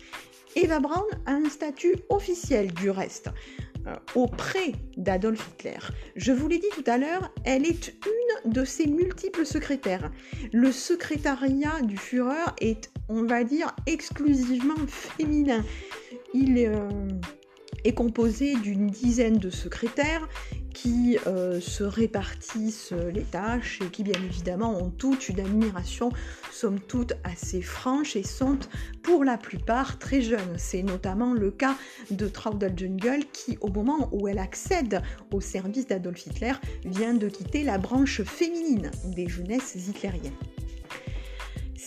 [0.55, 3.29] Eva Braun a un statut officiel du reste
[3.87, 5.79] euh, auprès d'Adolf Hitler.
[6.16, 7.94] Je vous l'ai dit tout à l'heure, elle est
[8.44, 10.11] une de ses multiples secrétaires.
[10.52, 15.64] Le secrétariat du Führer est, on va dire, exclusivement féminin.
[16.34, 16.68] Il est...
[16.68, 16.88] Euh,
[17.92, 20.28] composé d'une dizaine de secrétaires
[20.74, 26.10] qui euh, se répartissent les tâches et qui bien évidemment ont toute une admiration,
[26.52, 28.58] somme toute assez franche et sont
[29.02, 30.58] pour la plupart très jeunes.
[30.58, 31.76] C'est notamment le cas
[32.10, 36.52] de Traudel Jungle qui au moment où elle accède au service d'Adolf Hitler
[36.84, 40.32] vient de quitter la branche féminine des jeunesses hitlériennes.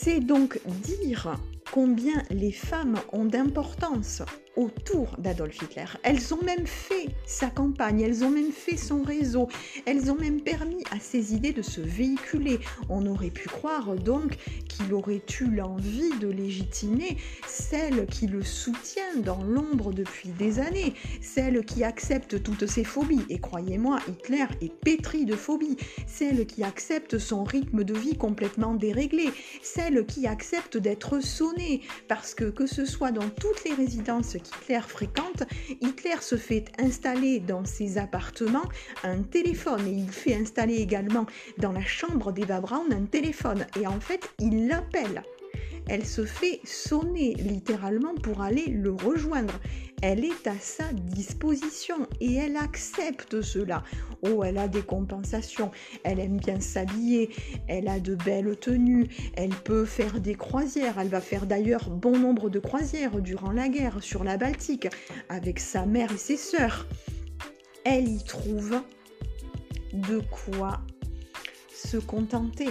[0.01, 1.35] C'est donc dire
[1.73, 4.21] combien les femmes ont d'importance
[4.55, 5.85] autour d'Adolf Hitler.
[6.03, 9.47] Elles ont même fait sa campagne, elles ont même fait son réseau,
[9.85, 12.59] elles ont même permis à ses idées de se véhiculer.
[12.89, 19.17] On aurait pu croire donc qu'il aurait eu l'envie de légitimer celle qui le soutient
[19.23, 23.25] dans l'ombre depuis des années, celle qui accepte toutes ses phobies.
[23.29, 28.73] Et croyez-moi, Hitler est pétri de phobies, celle qui accepte son rythme de vie complètement
[28.73, 29.29] déréglé,
[29.61, 34.81] celle qui accepte d'être sonnée, parce que que ce soit dans toutes les résidences Hitler
[34.81, 35.43] fréquente,
[35.81, 38.67] Hitler se fait installer dans ses appartements
[39.03, 41.25] un téléphone et il fait installer également
[41.57, 45.23] dans la chambre d'Eva Braun un téléphone et en fait il l'appelle.
[45.87, 49.59] Elle se fait sonner littéralement pour aller le rejoindre.
[50.01, 53.83] Elle est à sa disposition et elle accepte cela.
[54.21, 55.71] Oh, elle a des compensations,
[56.03, 57.29] elle aime bien s'habiller,
[57.67, 62.17] elle a de belles tenues, elle peut faire des croisières, elle va faire d'ailleurs bon
[62.17, 64.87] nombre de croisières durant la guerre sur la Baltique
[65.29, 66.87] avec sa mère et ses sœurs.
[67.83, 68.81] Elle y trouve
[69.93, 70.81] de quoi
[71.73, 72.69] se contenter.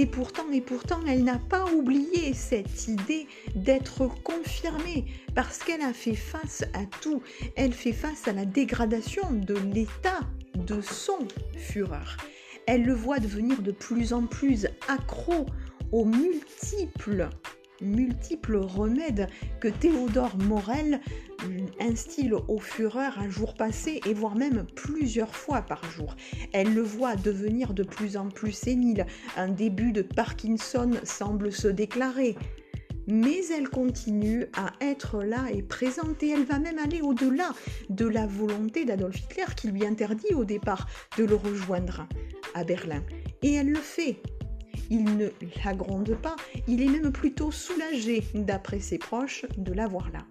[0.00, 3.26] Et pourtant, et pourtant, elle n'a pas oublié cette idée
[3.56, 7.20] d'être confirmée parce qu'elle a fait face à tout.
[7.56, 10.20] Elle fait face à la dégradation de l'état
[10.54, 11.18] de son
[11.56, 12.16] fureur.
[12.68, 15.46] Elle le voit devenir de plus en plus accro
[15.90, 17.28] aux multiples
[17.80, 19.28] multiples remèdes
[19.60, 21.00] que Théodore Morel
[21.80, 26.16] instille au fureur un jour passé et voire même plusieurs fois par jour.
[26.52, 29.06] Elle le voit devenir de plus en plus sénile,
[29.36, 32.36] un début de Parkinson semble se déclarer.
[33.10, 37.54] Mais elle continue à être là et présente et elle va même aller au-delà
[37.88, 42.06] de la volonté d'Adolf Hitler qui lui interdit au départ de le rejoindre
[42.54, 43.02] à Berlin.
[43.40, 44.20] Et elle le fait
[44.90, 45.28] il ne
[45.64, 46.36] la gronde pas,
[46.66, 50.24] il est même plutôt soulagé, d'après ses proches, de la voir là.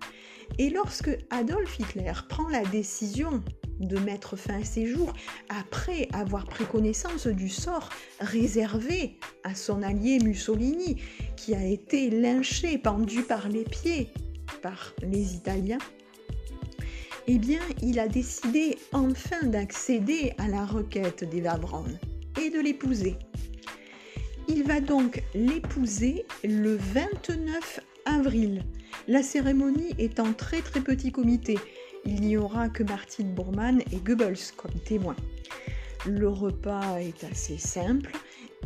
[0.58, 3.44] Et lorsque Adolf Hitler prend la décision
[3.80, 5.14] de mettre fin à ses jours,
[5.50, 7.90] après avoir pris connaissance du sort
[8.20, 11.02] réservé à son allié Mussolini,
[11.36, 14.10] qui a été lynché, pendu par les pieds
[14.62, 15.78] par les Italiens,
[17.28, 22.00] eh bien, il a décidé enfin d'accéder à la requête d'Eva Braun
[22.42, 23.18] et de l'épouser.
[24.50, 28.64] Il va donc l'épouser le 29 avril.
[29.08, 31.58] La cérémonie est en très très petit comité.
[32.06, 35.18] Il n'y aura que Martin Bormann et Goebbels comme témoins.
[36.06, 38.12] Le repas est assez simple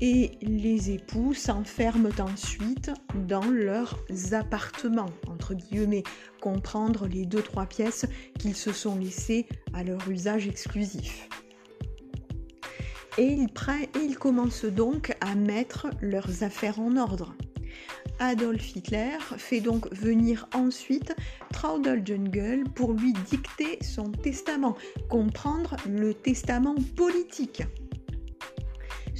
[0.02, 2.92] et les époux s'enferment ensuite
[3.28, 3.98] dans leurs
[4.34, 6.04] appartements, entre guillemets,
[6.42, 8.06] comprendre les deux trois pièces
[8.38, 11.28] qu'ils se sont laissées à leur usage exclusif
[13.18, 13.38] et
[13.96, 17.34] ils, commencent donc à mettre leurs affaires en ordre.
[18.20, 21.16] Adolf Hitler fait donc venir ensuite
[21.52, 24.78] Traudel Jungle pour lui dicter son testament,
[25.10, 27.64] comprendre le testament politique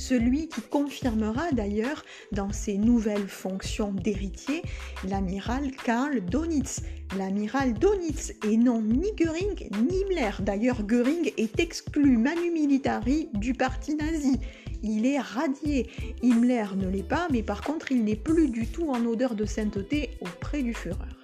[0.02, 4.64] celui qui confirmera d'ailleurs dans ses nouvelles fonctions d'héritier
[5.08, 6.82] l'amiral Karl Donitz.
[7.18, 10.32] L'amiral Donitz et non ni Göring ni Himmler.
[10.40, 14.40] D'ailleurs, Göring est exclu manu militari du parti nazi.
[14.82, 15.88] Il est radié.
[16.24, 19.46] Himmler ne l'est pas, mais par contre, il n'est plus du tout en odeur de
[19.46, 21.21] sainteté auprès du Führer.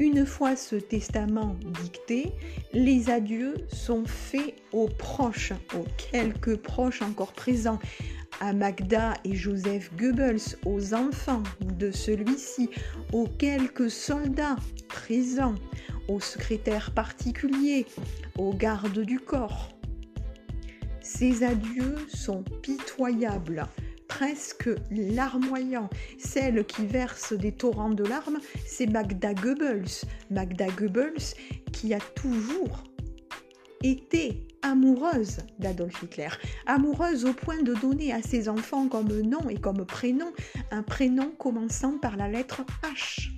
[0.00, 2.32] Une fois ce testament dicté,
[2.72, 7.80] les adieux sont faits aux proches, aux quelques proches encore présents,
[8.40, 12.70] à Magda et Joseph Goebbels, aux enfants de celui-ci,
[13.12, 15.56] aux quelques soldats présents,
[16.06, 17.84] aux secrétaires particuliers,
[18.38, 19.70] aux gardes du corps.
[21.00, 23.66] Ces adieux sont pitoyables
[24.08, 25.88] presque larmoyant.
[26.18, 30.04] Celle qui verse des torrents de larmes, c'est Magda Goebbels.
[30.30, 31.34] Magda Goebbels
[31.72, 32.82] qui a toujours
[33.84, 36.28] été amoureuse d'Adolf Hitler,
[36.66, 40.32] amoureuse au point de donner à ses enfants comme nom et comme prénom
[40.72, 43.30] un prénom commençant par la lettre H.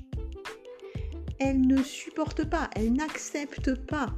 [1.38, 4.14] Elle ne supporte pas, elle n'accepte pas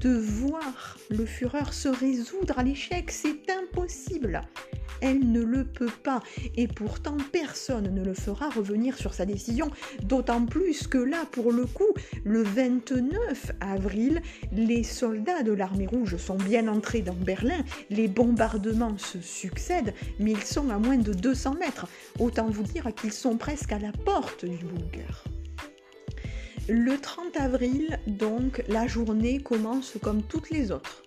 [0.00, 4.42] de voir le Führer se résoudre à l'échec, c'est impossible
[5.00, 6.22] elle ne le peut pas.
[6.56, 9.70] Et pourtant, personne ne le fera revenir sur sa décision,
[10.02, 11.92] d'autant plus que là, pour le coup,
[12.24, 14.22] le 29 avril,
[14.52, 20.32] les soldats de l'armée rouge sont bien entrés dans Berlin, les bombardements se succèdent, mais
[20.32, 21.86] ils sont à moins de 200 mètres.
[22.18, 25.24] Autant vous dire qu'ils sont presque à la porte du bunker.
[26.68, 31.02] Le 30 avril, donc, la journée commence comme toutes les autres.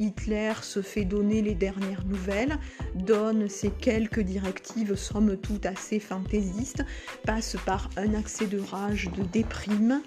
[0.00, 2.58] Hitler se fait donner les dernières nouvelles,
[2.94, 6.84] donne ses quelques directives somme toute assez fantaisistes,
[7.24, 10.02] passe par un accès de rage, de déprime,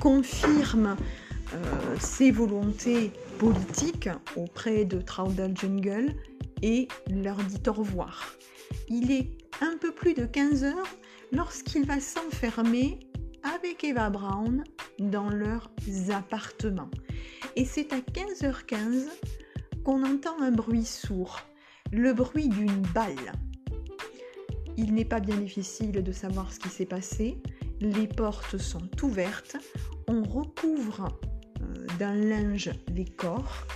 [0.00, 0.96] confirme
[1.54, 6.14] euh, ses volontés politiques auprès de Traudel Jungle
[6.62, 8.34] et leur dit au revoir.
[8.88, 9.28] Il est
[9.60, 10.96] un peu plus de 15 heures
[11.32, 12.98] lorsqu'il va s'enfermer
[13.44, 14.64] avec Eva Braun
[14.98, 15.70] dans leurs
[16.10, 16.90] appartements.
[17.56, 19.06] Et c'est à 15h15
[19.84, 21.40] qu'on entend un bruit sourd,
[21.92, 23.32] le bruit d'une balle.
[24.76, 27.40] Il n'est pas bien difficile de savoir ce qui s'est passé.
[27.80, 29.56] Les portes sont ouvertes,
[30.08, 31.08] on recouvre
[31.60, 33.66] euh, d'un linge les corps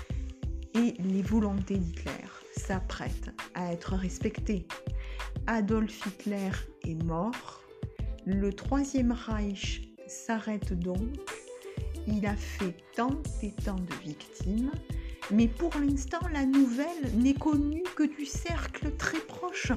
[0.74, 2.12] et les volontés d'Hitler
[2.56, 4.66] s'apprêtent à être respectées.
[5.46, 6.50] Adolf Hitler
[6.84, 7.62] est mort,
[8.28, 11.00] le Troisième Reich s'arrête donc.
[12.06, 14.70] Il a fait tant et tant de victimes,
[15.30, 19.72] mais pour l'instant, la nouvelle n'est connue que du cercle très proche,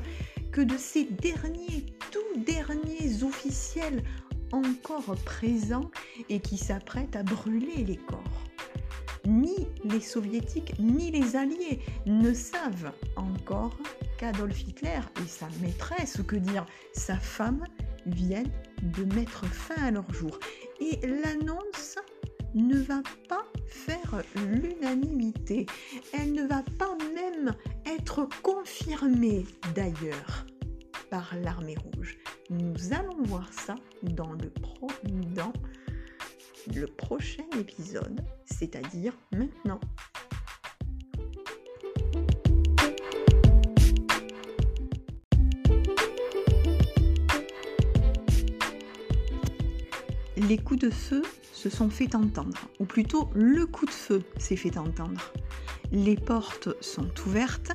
[0.52, 4.04] que de ces derniers, tout derniers officiels
[4.52, 5.90] encore présents
[6.28, 8.44] et qui s'apprêtent à brûler les corps.
[9.26, 13.78] Ni les soviétiques ni les alliés ne savent encore
[14.18, 17.64] qu'Adolf Hitler et sa maîtresse, ou que dire sa femme,
[18.06, 18.52] viennent
[18.82, 20.40] de mettre fin à leur jour.
[20.80, 21.98] Et l'annonce
[22.56, 25.66] ne va pas faire l'unanimité.
[26.14, 27.56] Elle ne va pas même
[27.86, 29.46] être confirmée
[29.76, 30.46] d'ailleurs
[31.10, 32.18] par l'armée rouge.
[32.50, 34.52] Nous allons voir ça dans le,
[35.36, 35.54] dans
[36.76, 38.22] le prochain épisode,
[38.52, 39.80] c'est-à-dire maintenant.
[50.38, 51.22] Les coups de feu
[51.54, 55.32] se sont fait entendre, ou plutôt le coup de feu s'est fait entendre.
[55.92, 57.72] Les portes sont ouvertes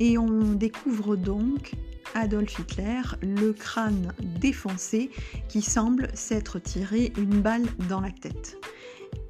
[0.00, 1.72] et on découvre donc
[2.14, 5.10] Adolf Hitler, le crâne défoncé
[5.48, 8.58] qui semble s'être tiré une balle dans la tête.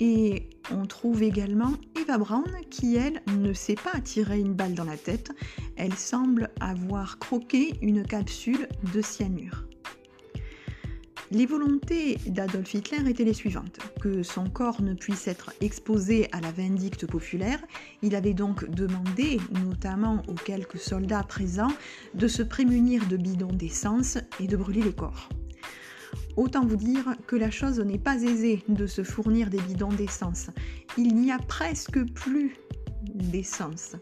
[0.05, 4.83] Et on trouve également Eva Braun qui, elle, ne s'est pas tiré une balle dans
[4.83, 5.31] la tête,
[5.77, 9.65] elle semble avoir croqué une capsule de cyanure.
[11.31, 13.79] Les volontés d'Adolf Hitler étaient les suivantes.
[14.01, 17.65] Que son corps ne puisse être exposé à la vindicte populaire,
[18.03, 21.73] il avait donc demandé, notamment aux quelques soldats présents,
[22.15, 25.29] de se prémunir de bidons d'essence et de brûler les corps.
[26.37, 30.51] Autant vous dire que la chose n'est pas aisée de se fournir des bidons d'essence.
[30.97, 32.57] Il n'y a presque plus
[33.15, 33.97] d'essence.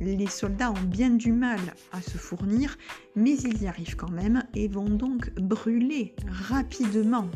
[0.00, 1.60] Les soldats ont bien du mal
[1.92, 2.76] à se fournir,
[3.14, 7.28] mais ils y arrivent quand même et vont donc brûler rapidement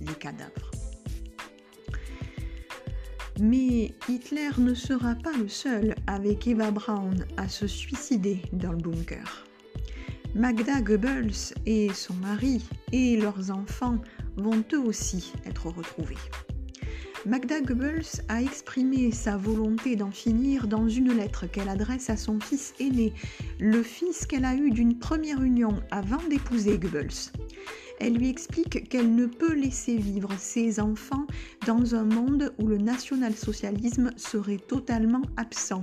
[0.00, 0.70] les cadavres.
[3.38, 8.78] Mais Hitler ne sera pas le seul avec Eva Braun à se suicider dans le
[8.78, 9.44] bunker.
[10.36, 12.62] Magda Goebbels et son mari
[12.92, 14.02] et leurs enfants
[14.36, 16.18] vont eux aussi être retrouvés.
[17.24, 22.38] Magda Goebbels a exprimé sa volonté d'en finir dans une lettre qu'elle adresse à son
[22.38, 23.14] fils aîné,
[23.58, 27.32] le fils qu'elle a eu d'une première union avant d'épouser Goebbels.
[27.98, 31.26] Elle lui explique qu'elle ne peut laisser vivre ses enfants
[31.66, 35.82] dans un monde où le national-socialisme serait totalement absent,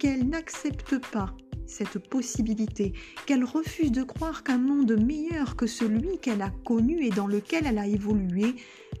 [0.00, 1.36] qu'elle n'accepte pas
[1.66, 2.92] cette possibilité,
[3.26, 7.66] qu'elle refuse de croire qu'un monde meilleur que celui qu'elle a connu et dans lequel
[7.66, 8.54] elle a évolué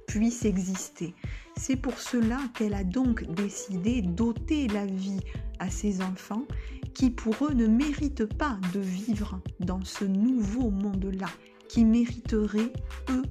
[0.06, 1.14] puisse exister.
[1.56, 5.20] C'est pour cela qu'elle a donc décidé d'ôter la vie
[5.58, 6.46] à ses enfants
[6.94, 11.28] qui pour eux ne méritent pas de vivre dans ce nouveau monde-là,
[11.68, 12.72] qui mériteraient
[13.10, 13.22] eux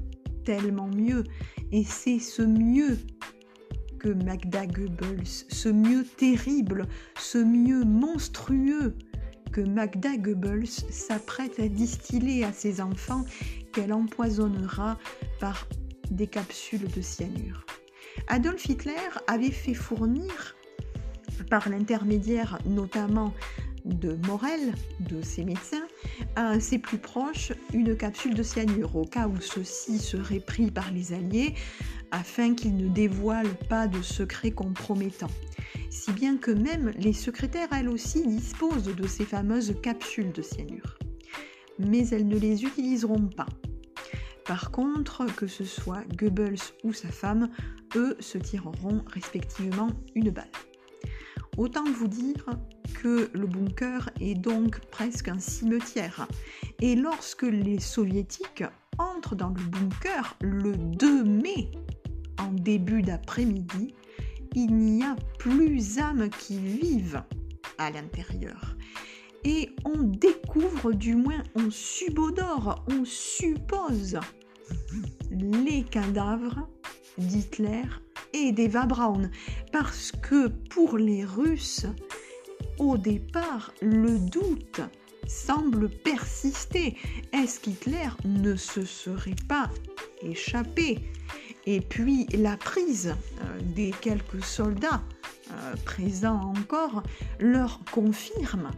[0.43, 1.23] tellement mieux.
[1.71, 2.97] Et c'est ce mieux
[3.99, 6.87] que Magda Goebbels, ce mieux terrible,
[7.19, 8.95] ce mieux monstrueux
[9.51, 13.25] que Magda Goebbels s'apprête à distiller à ses enfants
[13.73, 14.97] qu'elle empoisonnera
[15.39, 15.67] par
[16.09, 17.65] des capsules de cyanure.
[18.27, 18.93] Adolf Hitler
[19.27, 20.55] avait fait fournir,
[21.49, 23.33] par l'intermédiaire notamment
[23.85, 25.87] de Morel, de ses médecins,
[26.35, 30.91] à ses plus proches une capsule de cyanure au cas où ceux-ci seraient pris par
[30.91, 31.55] les Alliés
[32.11, 35.31] afin qu'ils ne dévoilent pas de secrets compromettants.
[35.91, 40.97] Si bien que même les secrétaires, elles aussi, disposent de ces fameuses capsules de cyanure.
[41.79, 43.49] Mais elles ne les utiliseront pas.
[44.45, 47.49] Par contre, que ce soit Goebbels ou sa femme,
[47.97, 50.49] eux se tireront respectivement une balle.
[51.57, 52.45] Autant vous dire
[53.01, 56.25] que le bunker est donc presque un cimetière.
[56.79, 58.63] Et lorsque les soviétiques
[58.97, 61.69] entrent dans le bunker le 2 mai,
[62.39, 63.93] en début d'après-midi,
[64.55, 67.23] il n'y a plus âme qui vive
[67.77, 68.75] à l'intérieur.
[69.43, 74.19] Et on découvre, du moins on subodore, on suppose
[75.31, 76.67] les cadavres
[77.17, 77.83] d'Hitler
[78.33, 79.31] et d'Eva Braun.
[79.71, 81.87] Parce que pour les Russes,
[82.77, 84.81] au départ, le doute
[85.27, 86.97] semble persister.
[87.33, 89.69] Est-ce qu'Hitler ne se serait pas
[90.21, 90.99] échappé?
[91.65, 95.03] Et puis la prise euh, des quelques soldats
[95.51, 97.03] euh, présents encore
[97.39, 98.71] leur confirme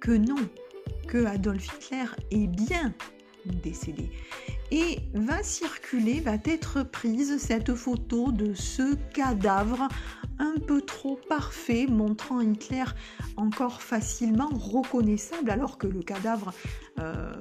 [0.00, 0.36] que non,
[1.06, 2.94] que Adolf Hitler est bien
[3.46, 4.10] décédé.
[4.70, 9.88] Et va circuler, va être prise cette photo de ce cadavre
[10.38, 12.84] un peu trop parfait, montrant Hitler
[13.36, 16.52] encore facilement reconnaissable, alors que le cadavre
[17.00, 17.32] euh,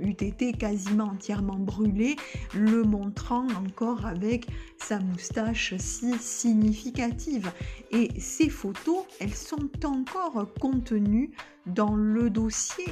[0.00, 2.16] eût été quasiment entièrement brûlé,
[2.54, 4.46] le montrant encore avec
[4.78, 7.50] sa moustache si significative.
[7.90, 11.32] Et ces photos, elles sont encore contenues
[11.66, 12.86] dans le dossier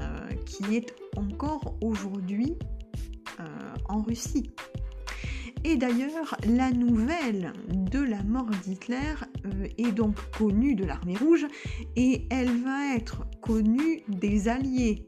[0.00, 2.56] euh, qui est encore aujourd'hui
[3.88, 4.50] en Russie.
[5.64, 9.14] Et d'ailleurs, la nouvelle de la mort d'Hitler
[9.44, 11.46] euh, est donc connue de l'armée rouge
[11.96, 15.06] et elle va être connue des Alliés.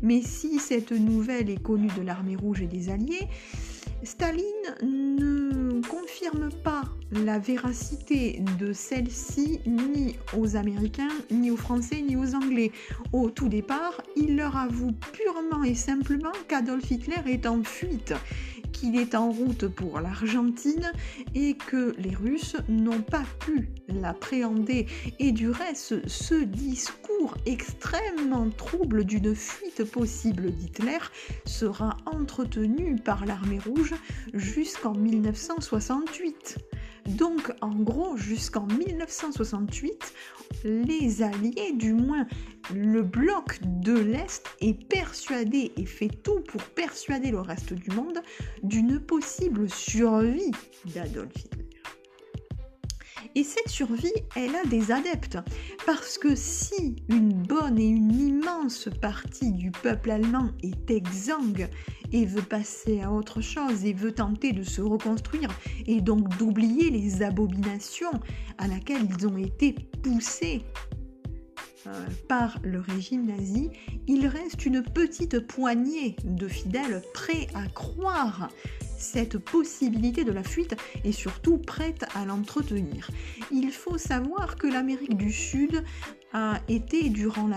[0.00, 3.28] Mais si cette nouvelle est connue de l'armée rouge et des Alliés,
[4.02, 4.42] Staline
[4.82, 12.34] ne confirme pas la véracité de celle-ci ni aux Américains, ni aux Français, ni aux
[12.34, 12.72] Anglais.
[13.12, 18.14] Au tout départ, il leur avoue purement et simplement qu'Adolf Hitler est en fuite
[18.74, 20.92] qu'il est en route pour l'Argentine
[21.34, 24.86] et que les Russes n'ont pas pu l'appréhender.
[25.18, 30.98] Et du reste, ce discours extrêmement trouble d'une fuite possible d'Hitler
[31.46, 33.94] sera entretenu par l'armée rouge
[34.34, 36.58] jusqu'en 1968.
[37.06, 40.14] Donc en gros, jusqu'en 1968,
[40.64, 42.26] les Alliés, du moins
[42.74, 48.20] le bloc de l'Est, est persuadé et fait tout pour persuader le reste du monde
[48.62, 50.52] d'une possible survie
[50.86, 51.32] d'Adolf.
[53.34, 55.38] Et cette survie, elle a des adeptes.
[55.86, 61.68] Parce que si une bonne et une immense partie du peuple allemand est exsangue
[62.12, 65.50] et veut passer à autre chose et veut tenter de se reconstruire
[65.86, 68.20] et donc d'oublier les abominations
[68.58, 70.62] à laquelle ils ont été poussés
[71.86, 73.70] euh, par le régime nazi,
[74.06, 78.48] il reste une petite poignée de fidèles prêts à croire
[79.04, 80.74] cette possibilité de la fuite
[81.04, 83.10] et surtout prête à l'entretenir.
[83.52, 85.84] Il faut savoir que l'Amérique du Sud
[86.32, 87.48] a été durant,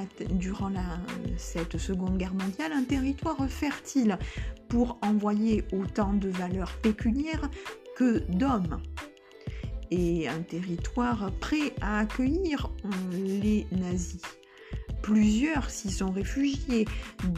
[1.37, 4.19] cette Seconde Guerre mondiale un territoire fertile
[4.67, 7.49] pour envoyer autant de valeurs pécuniaires
[7.95, 8.81] que d'hommes
[9.89, 12.69] et un territoire prêt à accueillir
[13.11, 14.21] les nazis.
[15.01, 16.85] Plusieurs s'y sont réfugiés,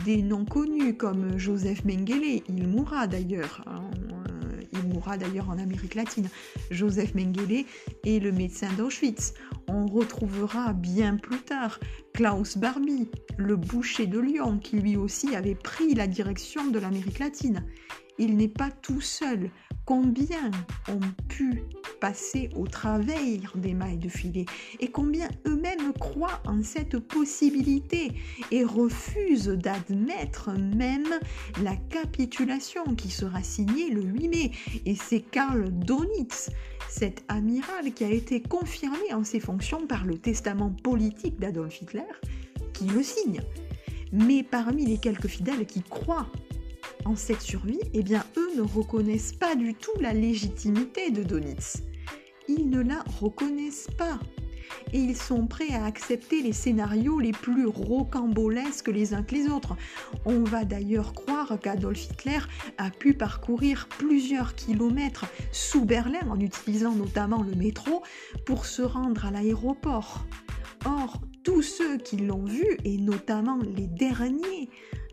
[0.05, 5.95] des noms connus comme Joseph Mengele, il mourra d'ailleurs, euh, il mourra d'ailleurs en Amérique
[5.95, 6.29] latine.
[6.71, 7.65] Joseph Mengele
[8.05, 9.33] est le médecin d'Auschwitz.
[9.67, 11.79] On retrouvera bien plus tard
[12.13, 17.19] Klaus Barbie, le boucher de Lyon, qui lui aussi avait pris la direction de l'Amérique
[17.19, 17.65] latine.
[18.17, 19.49] Il n'est pas tout seul.
[19.89, 20.51] Combien
[20.87, 21.63] ont pu
[21.99, 24.45] passer au travers des mailles de filet
[24.79, 28.11] et combien eux-mêmes croient en cette possibilité
[28.51, 31.09] et refusent d'admettre même
[31.63, 34.51] la capitulation qui sera signée le 8 mai.
[34.85, 36.51] Et c'est Karl Donitz,
[36.87, 42.05] cet amiral qui a été confirmé en ses fonctions par le testament politique d'Adolf Hitler,
[42.73, 43.41] qui le signe.
[44.11, 46.27] Mais parmi les quelques fidèles qui croient
[47.05, 51.83] en cette survie, eh bien eux ne reconnaissent pas du tout la légitimité de Donitz
[52.49, 54.19] ils ne la reconnaissent pas.
[54.91, 59.47] Et ils sont prêts à accepter les scénarios les plus rocambolesques les uns que les
[59.47, 59.75] autres.
[60.25, 62.39] On va d'ailleurs croire qu'Adolf Hitler
[62.77, 68.03] a pu parcourir plusieurs kilomètres sous Berlin en utilisant notamment le métro
[68.45, 70.25] pour se rendre à l'aéroport.
[70.85, 74.69] Or, tous ceux qui l'ont vu, et notamment les derniers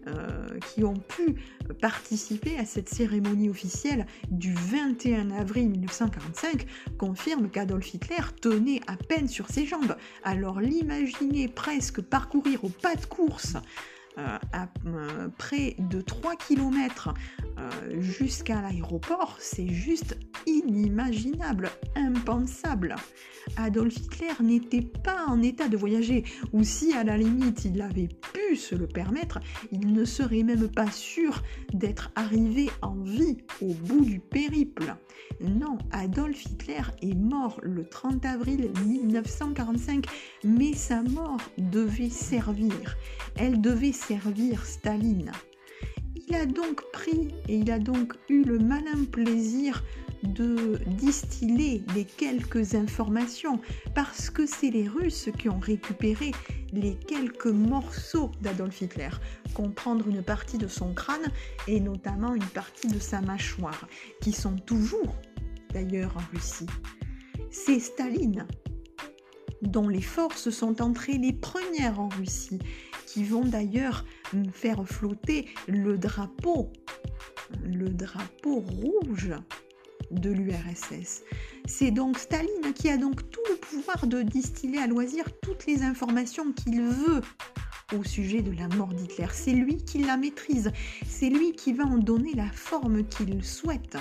[0.07, 1.37] euh, qui ont pu
[1.81, 6.67] participer à cette cérémonie officielle du 21 avril 1945
[6.99, 9.97] confirment qu'Adolf Hitler tenait à peine sur ses jambes.
[10.23, 13.57] Alors l'imaginer presque parcourir au pas de course
[14.17, 17.13] à euh, près de 3 km
[17.99, 22.97] jusqu'à l'aéroport, c'est juste inimaginable, impensable.
[23.57, 28.09] Adolf Hitler n'était pas en état de voyager, ou si à la limite il avait
[28.09, 29.41] pu se le permettre,
[29.73, 31.43] il ne serait même pas sûr
[31.73, 34.97] d'être arrivé en vie au bout du périple.
[35.41, 40.07] Non, Adolf Hitler est mort le 30 avril 1945,
[40.45, 42.97] mais sa mort devait servir.
[43.37, 44.06] Elle devait servir
[44.65, 45.33] Staline.
[46.29, 49.83] Il a donc pris et il a donc eu le malin plaisir
[50.23, 53.61] de distiller les quelques informations
[53.95, 56.31] parce que c'est les Russes qui ont récupéré
[56.73, 59.11] les quelques morceaux d'Adolf Hitler,
[59.55, 61.33] comprendre une partie de son crâne
[61.67, 63.89] et notamment une partie de sa mâchoire,
[64.21, 65.17] qui sont toujours
[65.73, 66.67] d'ailleurs en Russie.
[67.51, 68.47] C'est Staline
[69.63, 72.59] dont les forces sont entrées les premières en Russie,
[73.17, 74.05] qui vont d'ailleurs
[74.53, 76.71] faire flotter le drapeau,
[77.65, 79.33] le drapeau rouge
[80.11, 81.23] de l'URSS.
[81.65, 85.83] C'est donc Staline qui a donc tout le pouvoir de distiller à loisir toutes les
[85.83, 87.23] informations qu'il veut
[87.99, 89.29] au sujet de la mort d'Hitler.
[89.33, 90.71] C'est lui qui la maîtrise,
[91.09, 93.97] c'est lui qui va en donner la forme qu'il souhaite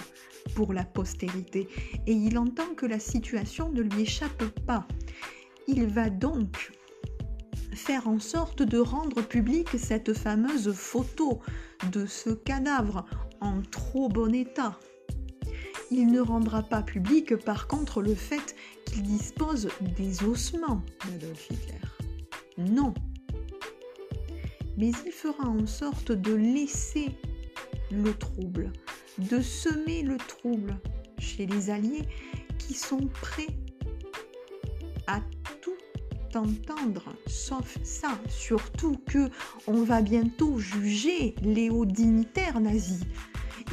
[0.55, 1.69] pour la postérité,
[2.05, 4.85] et il entend que la situation ne lui échappe pas.
[5.69, 6.73] Il va donc
[7.75, 11.41] faire en sorte de rendre publique cette fameuse photo
[11.91, 13.05] de ce cadavre
[13.41, 14.79] en trop bon état.
[15.91, 18.55] Il ne rendra pas public par contre le fait
[18.85, 21.81] qu'il dispose des ossements d'Adolf Hitler.
[22.57, 22.93] Non.
[24.77, 27.15] Mais il fera en sorte de laisser
[27.91, 28.71] le trouble,
[29.17, 30.77] de semer le trouble
[31.19, 32.07] chez les Alliés
[32.57, 33.55] qui sont prêts
[35.07, 35.19] à
[36.35, 38.19] entendre, sauf ça.
[38.29, 39.29] Surtout que
[39.67, 43.01] on va bientôt juger les hauts dignitaires nazis.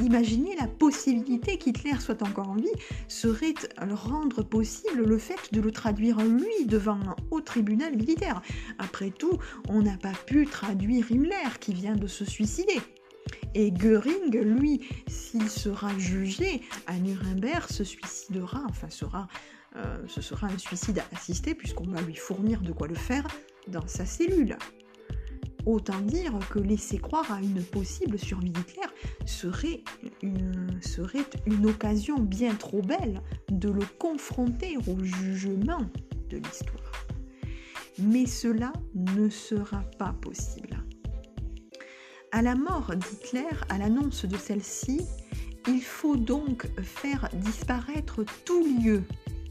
[0.01, 2.73] Imaginez la possibilité qu'Hitler soit encore en vie
[3.09, 8.41] serait rendre possible le fait de le traduire lui devant un haut tribunal militaire.
[8.79, 9.39] Après tout,
[9.69, 12.81] on n'a pas pu traduire Himmler qui vient de se suicider.
[13.55, 19.29] Et Göring, lui, s'il sera jugé à Nuremberg, se suicidera, enfin sera,
[19.77, 23.27] euh, ce sera un suicide assisté puisqu'on va lui fournir de quoi le faire
[23.69, 24.57] dans sa cellule.
[25.65, 28.89] Autant dire que laisser croire à une possible survie d'Hitler
[29.25, 29.83] serait
[30.21, 35.87] une, serait une occasion bien trop belle de le confronter au jugement
[36.29, 37.07] de l'histoire.
[37.99, 40.83] Mais cela ne sera pas possible.
[42.33, 45.03] À la mort d'Hitler, à l'annonce de celle-ci,
[45.69, 49.05] il faut donc faire disparaître tout lieu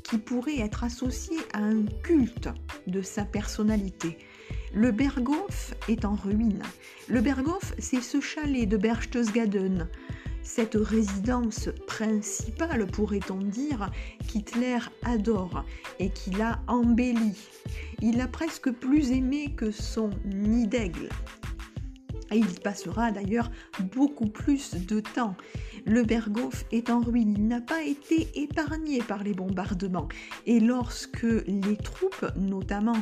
[0.04, 2.50] qui pourrait être associé à un culte
[2.88, 4.18] de sa personnalité,
[4.74, 6.62] le Berghof est en ruine.
[7.10, 9.88] Le Berghof, c'est ce chalet de Berchtesgaden,
[10.44, 13.92] cette résidence principale, pourrait-on dire,
[14.28, 15.66] qu'Hitler adore
[16.00, 17.38] et qu'il a embellie.
[18.02, 21.10] Il l'a presque plus aimé que son nid d'aigle.
[22.32, 23.52] Et il passera d'ailleurs
[23.94, 25.36] beaucoup plus de temps.
[25.86, 30.08] Le Berghof est en ruine, il n'a pas été épargné par les bombardements.
[30.46, 32.98] Et lorsque les troupes, notamment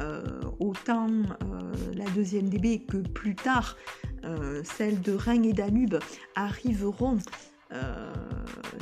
[0.00, 0.22] euh,
[0.60, 3.76] autant euh, la deuxième DB que plus tard
[4.24, 5.96] euh, celle de Rhin et Danube,
[6.34, 7.18] arriveront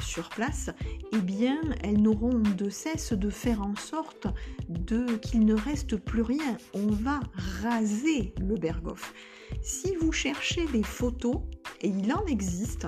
[0.00, 0.70] sur place,
[1.12, 4.28] eh bien, elles n'auront de cesse de faire en sorte
[4.70, 6.56] de qu'il ne reste plus rien.
[6.72, 7.20] On va
[7.62, 9.12] raser le Berghof.
[9.60, 11.36] Si vous cherchez des photos,
[11.82, 12.86] et il en existe,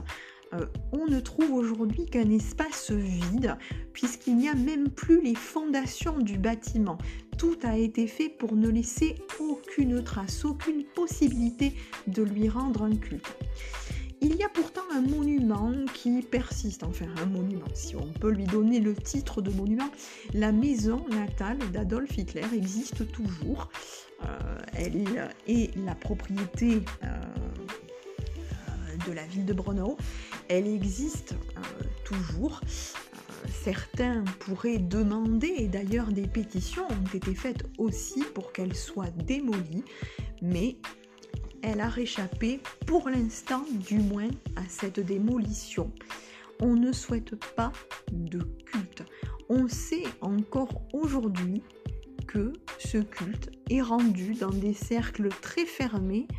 [0.52, 3.56] euh, on ne trouve aujourd'hui qu'un espace vide,
[3.92, 6.98] puisqu'il n'y a même plus les fondations du bâtiment.
[7.38, 11.74] Tout a été fait pour ne laisser aucune trace, aucune possibilité
[12.06, 13.34] de lui rendre un culte.
[14.22, 18.44] Il y a pourtant un monument qui persiste, enfin un monument, si on peut lui
[18.44, 19.88] donner le titre de monument.
[20.34, 23.70] La maison natale d'Adolf Hitler existe toujours.
[24.22, 25.06] Euh, elle
[25.46, 27.08] est la propriété euh,
[29.06, 29.96] de la ville de Brno.
[30.48, 32.60] Elle existe euh, toujours.
[33.62, 39.84] certains pourraient demander, et d'ailleurs des pétitions ont été faites aussi pour qu'elle soit démolie,
[40.42, 40.76] mais
[41.62, 45.92] elle a réchappé pour l'instant du moins à cette démolition.
[46.60, 47.72] On ne souhaite pas
[48.12, 49.02] de culte.
[49.48, 51.62] On sait encore aujourd'hui
[52.26, 56.34] que ce culte est rendu dans des cercles très fermés, euh,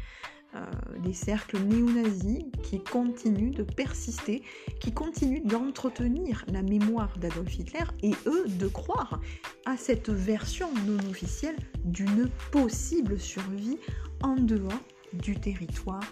[1.00, 4.44] des cercles néo-nazis qui continuent de persister,
[4.80, 9.22] qui continuent d'entretenir la mémoire d'Adolf Hitler et eux de croire
[9.66, 13.78] à cette version non officielle d'une possible survie
[14.22, 14.72] en dehors
[15.14, 16.04] du territoire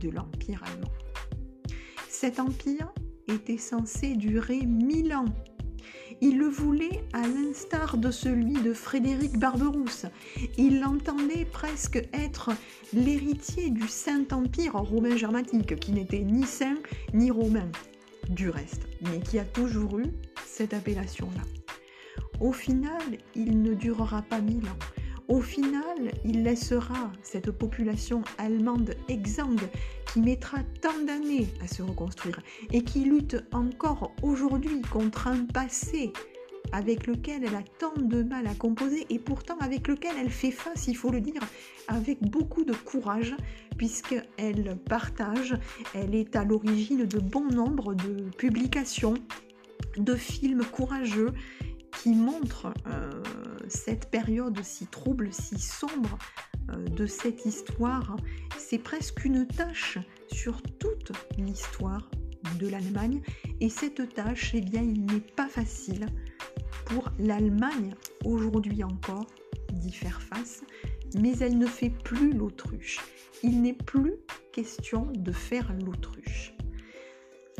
[0.00, 0.92] de l'Empire allemand.
[2.08, 2.92] Cet empire
[3.28, 5.26] était censé durer mille ans.
[6.20, 10.06] Il le voulait à l'instar de celui de Frédéric Barberousse.
[10.56, 12.50] Il l'entendait presque être
[12.92, 16.78] l'héritier du Saint-Empire romain germanique, qui n'était ni saint
[17.12, 17.70] ni romain,
[18.28, 20.06] du reste, mais qui a toujours eu
[20.46, 21.42] cette appellation-là.
[22.40, 23.02] Au final,
[23.34, 25.03] il ne durera pas mille ans.
[25.28, 29.68] Au final, il laissera cette population allemande exsangue
[30.12, 32.40] qui mettra tant d'années à se reconstruire
[32.72, 36.12] et qui lutte encore aujourd'hui contre un passé
[36.72, 40.50] avec lequel elle a tant de mal à composer et pourtant avec lequel elle fait
[40.50, 41.40] face, il faut le dire,
[41.88, 43.34] avec beaucoup de courage
[43.78, 45.56] puisqu'elle partage,
[45.94, 49.14] elle est à l'origine de bon nombre de publications,
[49.96, 51.32] de films courageux
[52.02, 53.22] qui montrent euh,
[53.68, 56.18] cette période si trouble, si sombre
[56.70, 58.16] euh, de cette histoire.
[58.58, 59.98] C'est presque une tâche
[60.30, 62.10] sur toute l'histoire
[62.58, 63.22] de l'Allemagne.
[63.60, 66.06] Et cette tâche, eh bien, il n'est pas facile
[66.86, 69.26] pour l'Allemagne aujourd'hui encore
[69.72, 70.62] d'y faire face,
[71.18, 73.00] mais elle ne fait plus l'autruche.
[73.42, 74.14] Il n'est plus
[74.52, 76.54] question de faire l'autruche.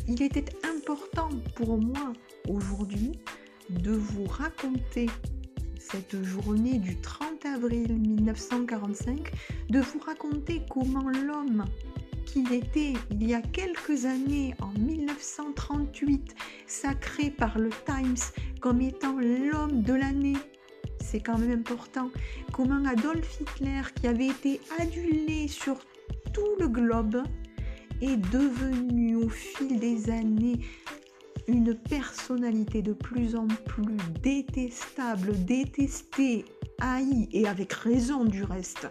[0.06, 2.12] Il était important pour moi
[2.48, 3.12] aujourd'hui
[3.70, 5.06] de vous raconter
[5.78, 9.30] cette journée du 30 avril 1945,
[9.70, 11.64] de vous raconter comment l'homme
[12.24, 16.34] qu'il était il y a quelques années, en 1938,
[16.66, 18.16] sacré par le Times
[18.60, 20.36] comme étant l'homme de l'année,
[21.00, 22.10] c'est quand même important,
[22.52, 25.76] comment Adolf Hitler, qui avait été adulé sur
[26.32, 27.22] tout le globe,
[28.00, 30.60] est devenu au fil des années
[31.46, 36.44] une personnalité de plus en plus détestable, détestée,
[36.80, 38.88] haïe, et avec raison du reste.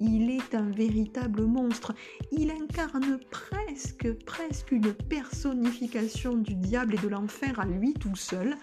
[0.00, 1.94] Il est un véritable monstre.
[2.30, 8.56] Il incarne presque, presque une personnification du diable et de l'enfer à lui tout seul.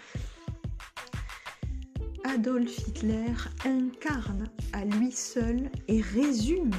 [2.23, 3.33] Adolf Hitler
[3.65, 6.71] incarne à lui seul et résume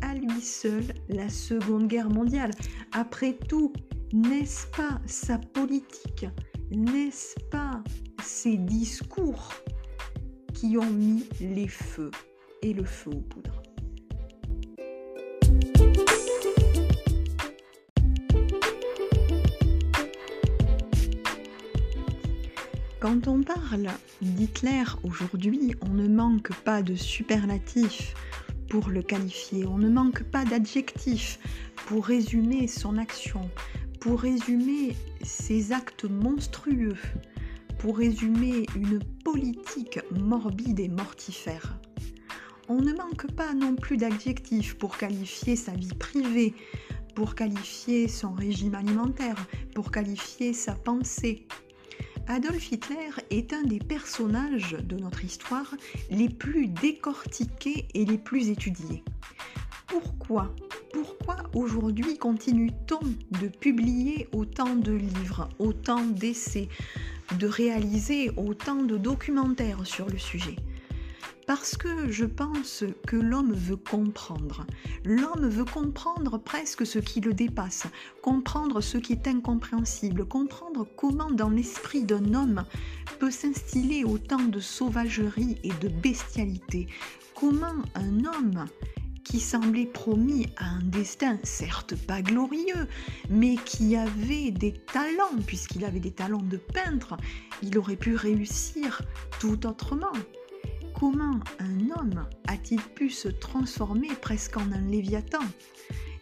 [0.00, 2.50] à lui seul la Seconde Guerre mondiale.
[2.92, 3.72] Après tout,
[4.12, 6.26] n'est-ce pas sa politique?
[6.70, 7.82] N'est-ce pas
[8.22, 9.52] ses discours
[10.54, 12.10] qui ont mis les feux
[12.62, 13.62] et le feu aux poudres?
[23.00, 23.88] Quand on parle
[24.20, 28.14] d'Hitler aujourd'hui, on ne manque pas de superlatifs
[28.68, 31.38] pour le qualifier, on ne manque pas d'adjectifs
[31.86, 33.48] pour résumer son action,
[34.00, 36.96] pour résumer ses actes monstrueux,
[37.78, 41.78] pour résumer une politique morbide et mortifère.
[42.68, 46.54] On ne manque pas non plus d'adjectifs pour qualifier sa vie privée,
[47.14, 51.46] pour qualifier son régime alimentaire, pour qualifier sa pensée,
[52.30, 55.74] Adolf Hitler est un des personnages de notre histoire
[56.10, 59.02] les plus décortiqués et les plus étudiés.
[59.88, 60.54] Pourquoi
[60.92, 63.00] Pourquoi aujourd'hui continue-t-on
[63.40, 66.68] de publier autant de livres, autant d'essais,
[67.38, 70.56] de réaliser autant de documentaires sur le sujet?
[71.46, 74.66] Parce que je pense que l'homme veut comprendre.
[75.06, 77.86] L'homme veut comprendre presque ce qui le dépasse,
[78.20, 82.64] comprendre ce qui est incompréhensible, comprendre comment dans l'esprit d'un homme
[83.18, 86.88] peut s'instiller autant de sauvagerie et de bestialité,
[87.34, 88.66] comment un homme
[89.28, 92.88] qui semblait promis à un destin certes pas glorieux,
[93.28, 97.14] mais qui avait des talents, puisqu'il avait des talents de peintre,
[97.62, 99.02] il aurait pu réussir
[99.38, 100.12] tout autrement.
[100.98, 105.44] Comment un homme a-t-il pu se transformer presque en un léviathan?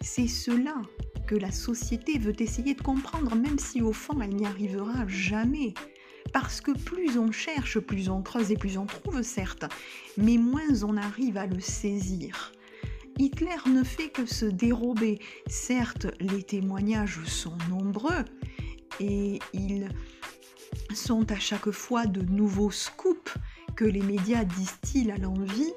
[0.00, 0.74] C'est cela
[1.28, 5.74] que la société veut essayer de comprendre, même si au fond elle n'y arrivera jamais.
[6.32, 9.64] Parce que plus on cherche, plus on creuse et plus on trouve, certes,
[10.18, 12.52] mais moins on arrive à le saisir.
[13.18, 15.20] Hitler ne fait que se dérober.
[15.46, 18.24] Certes, les témoignages sont nombreux
[19.00, 19.88] et ils
[20.94, 23.34] sont à chaque fois de nouveaux scoops
[23.74, 25.72] que les médias distillent à l'envie,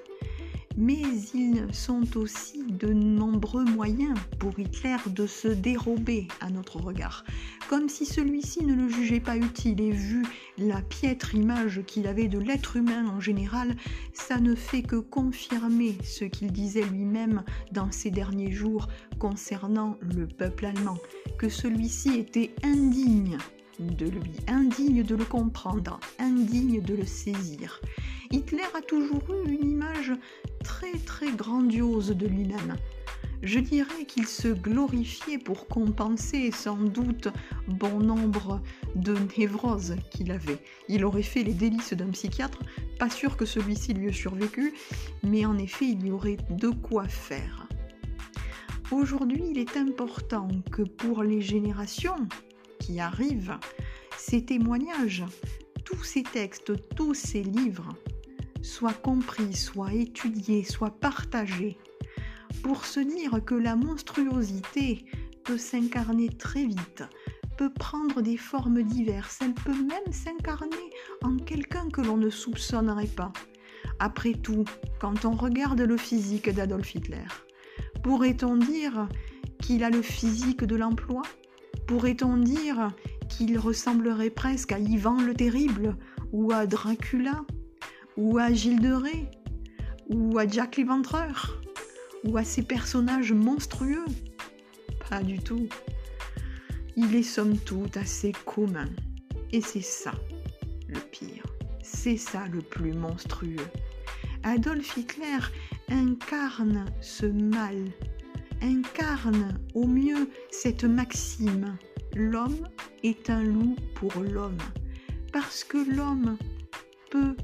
[0.80, 1.02] mais
[1.34, 7.26] ils sont aussi de nombreux moyens pour Hitler de se dérober à notre regard,
[7.70, 10.26] comme si celui-ci ne le jugeait pas utile et vu
[10.58, 13.76] la piètre image qu'il avait de l'être humain en général,
[14.14, 18.88] ça ne fait que confirmer ce qu'il disait lui-même dans ces derniers jours
[19.20, 20.98] concernant le peuple allemand,
[21.38, 23.38] que celui-ci était indigne
[23.80, 27.82] de lui, indigne de le comprendre, indigne de le saisir.
[28.32, 30.14] Hitler a toujours eu une image
[30.64, 32.76] très très grandiose de lui-même.
[33.42, 37.30] Je dirais qu'il se glorifiait pour compenser sans doute
[37.68, 38.62] bon nombre
[38.96, 40.60] de névroses qu'il avait.
[40.90, 42.60] Il aurait fait les délices d'un psychiatre,
[43.00, 44.74] pas sûr que celui-ci lui ait survécu,
[45.24, 47.68] mais en effet il y aurait de quoi faire.
[48.92, 52.28] Aujourd'hui, il est important que pour les générations
[52.80, 53.58] qui arrivent,
[54.18, 55.26] ces témoignages,
[55.86, 57.90] tous ces textes, tous ces livres,
[58.62, 61.78] soient compris, soient étudiés, soient partagés,
[62.64, 65.06] pour se dire que la monstruosité
[65.44, 67.04] peut s'incarner très vite,
[67.58, 70.90] peut prendre des formes diverses, elle peut même s'incarner
[71.24, 73.34] en quelqu'un que l'on ne soupçonnerait pas.
[74.00, 74.66] Après tout,
[75.00, 77.28] quand on regarde le physique d'Adolf Hitler,
[78.04, 79.08] pourrait-on dire
[79.62, 81.22] qu'il a le physique de l'emploi?
[81.90, 82.92] Pourrait-on dire
[83.30, 85.98] qu'il ressemblerait presque à Ivan le Terrible,
[86.32, 87.44] ou à Dracula,
[88.16, 89.32] ou à Gilles de Ré,
[90.08, 91.60] ou à Jack l'Éventreur,
[92.24, 94.06] ou à ces personnages monstrueux?
[95.10, 95.68] Pas du tout.
[96.96, 98.90] Il est somme toute assez commun.
[99.52, 100.14] Et c'est ça
[100.88, 101.44] le pire.
[101.82, 103.66] C'est ça le plus monstrueux.
[104.44, 105.40] Adolf Hitler
[105.90, 107.84] incarne ce mal,
[108.62, 111.78] incarne au mieux cette maxime.
[112.16, 112.68] L'homme
[113.04, 114.58] est un loup pour l'homme,
[115.32, 116.38] parce que l'homme
[117.12, 117.36] peut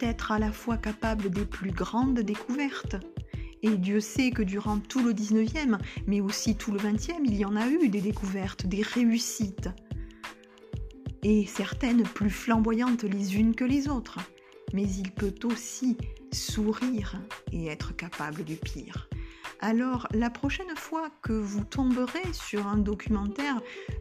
[0.00, 2.96] être à la fois capable des plus grandes découvertes.
[3.62, 7.44] Et Dieu sait que durant tout le 19e, mais aussi tout le 20e, il y
[7.44, 9.70] en a eu des découvertes, des réussites.
[11.22, 14.18] Et certaines plus flamboyantes les unes que les autres.
[14.72, 15.96] Mais il peut aussi
[16.32, 17.20] sourire
[17.52, 19.08] et être capable du pire.
[19.60, 23.60] Alors la prochaine fois que vous tomberez sur un documentaire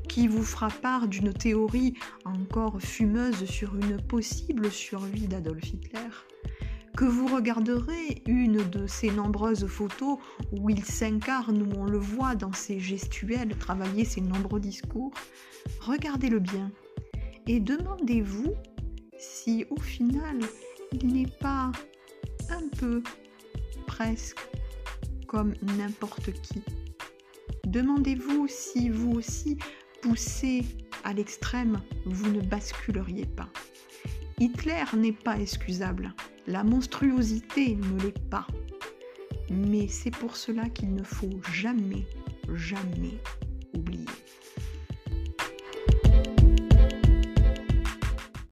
[0.09, 1.93] qui vous fera part d'une théorie
[2.25, 6.09] encore fumeuse sur une possible survie d'Adolf Hitler,
[6.97, 10.17] que vous regarderez une de ces nombreuses photos
[10.51, 15.11] où il s'incarne, où on le voit dans ses gestuels travailler ses nombreux discours,
[15.79, 16.71] regardez-le bien
[17.47, 18.53] et demandez-vous
[19.17, 20.39] si au final
[20.91, 21.71] il n'est pas
[22.49, 23.01] un peu,
[23.87, 24.39] presque,
[25.25, 26.61] comme n'importe qui.
[27.65, 29.57] Demandez-vous si vous aussi,
[30.01, 30.63] poussé
[31.03, 33.49] à l'extrême, vous ne basculeriez pas.
[34.39, 36.13] Hitler n'est pas excusable,
[36.47, 38.47] la monstruosité ne l'est pas.
[39.49, 42.05] Mais c'est pour cela qu'il ne faut jamais,
[42.53, 43.19] jamais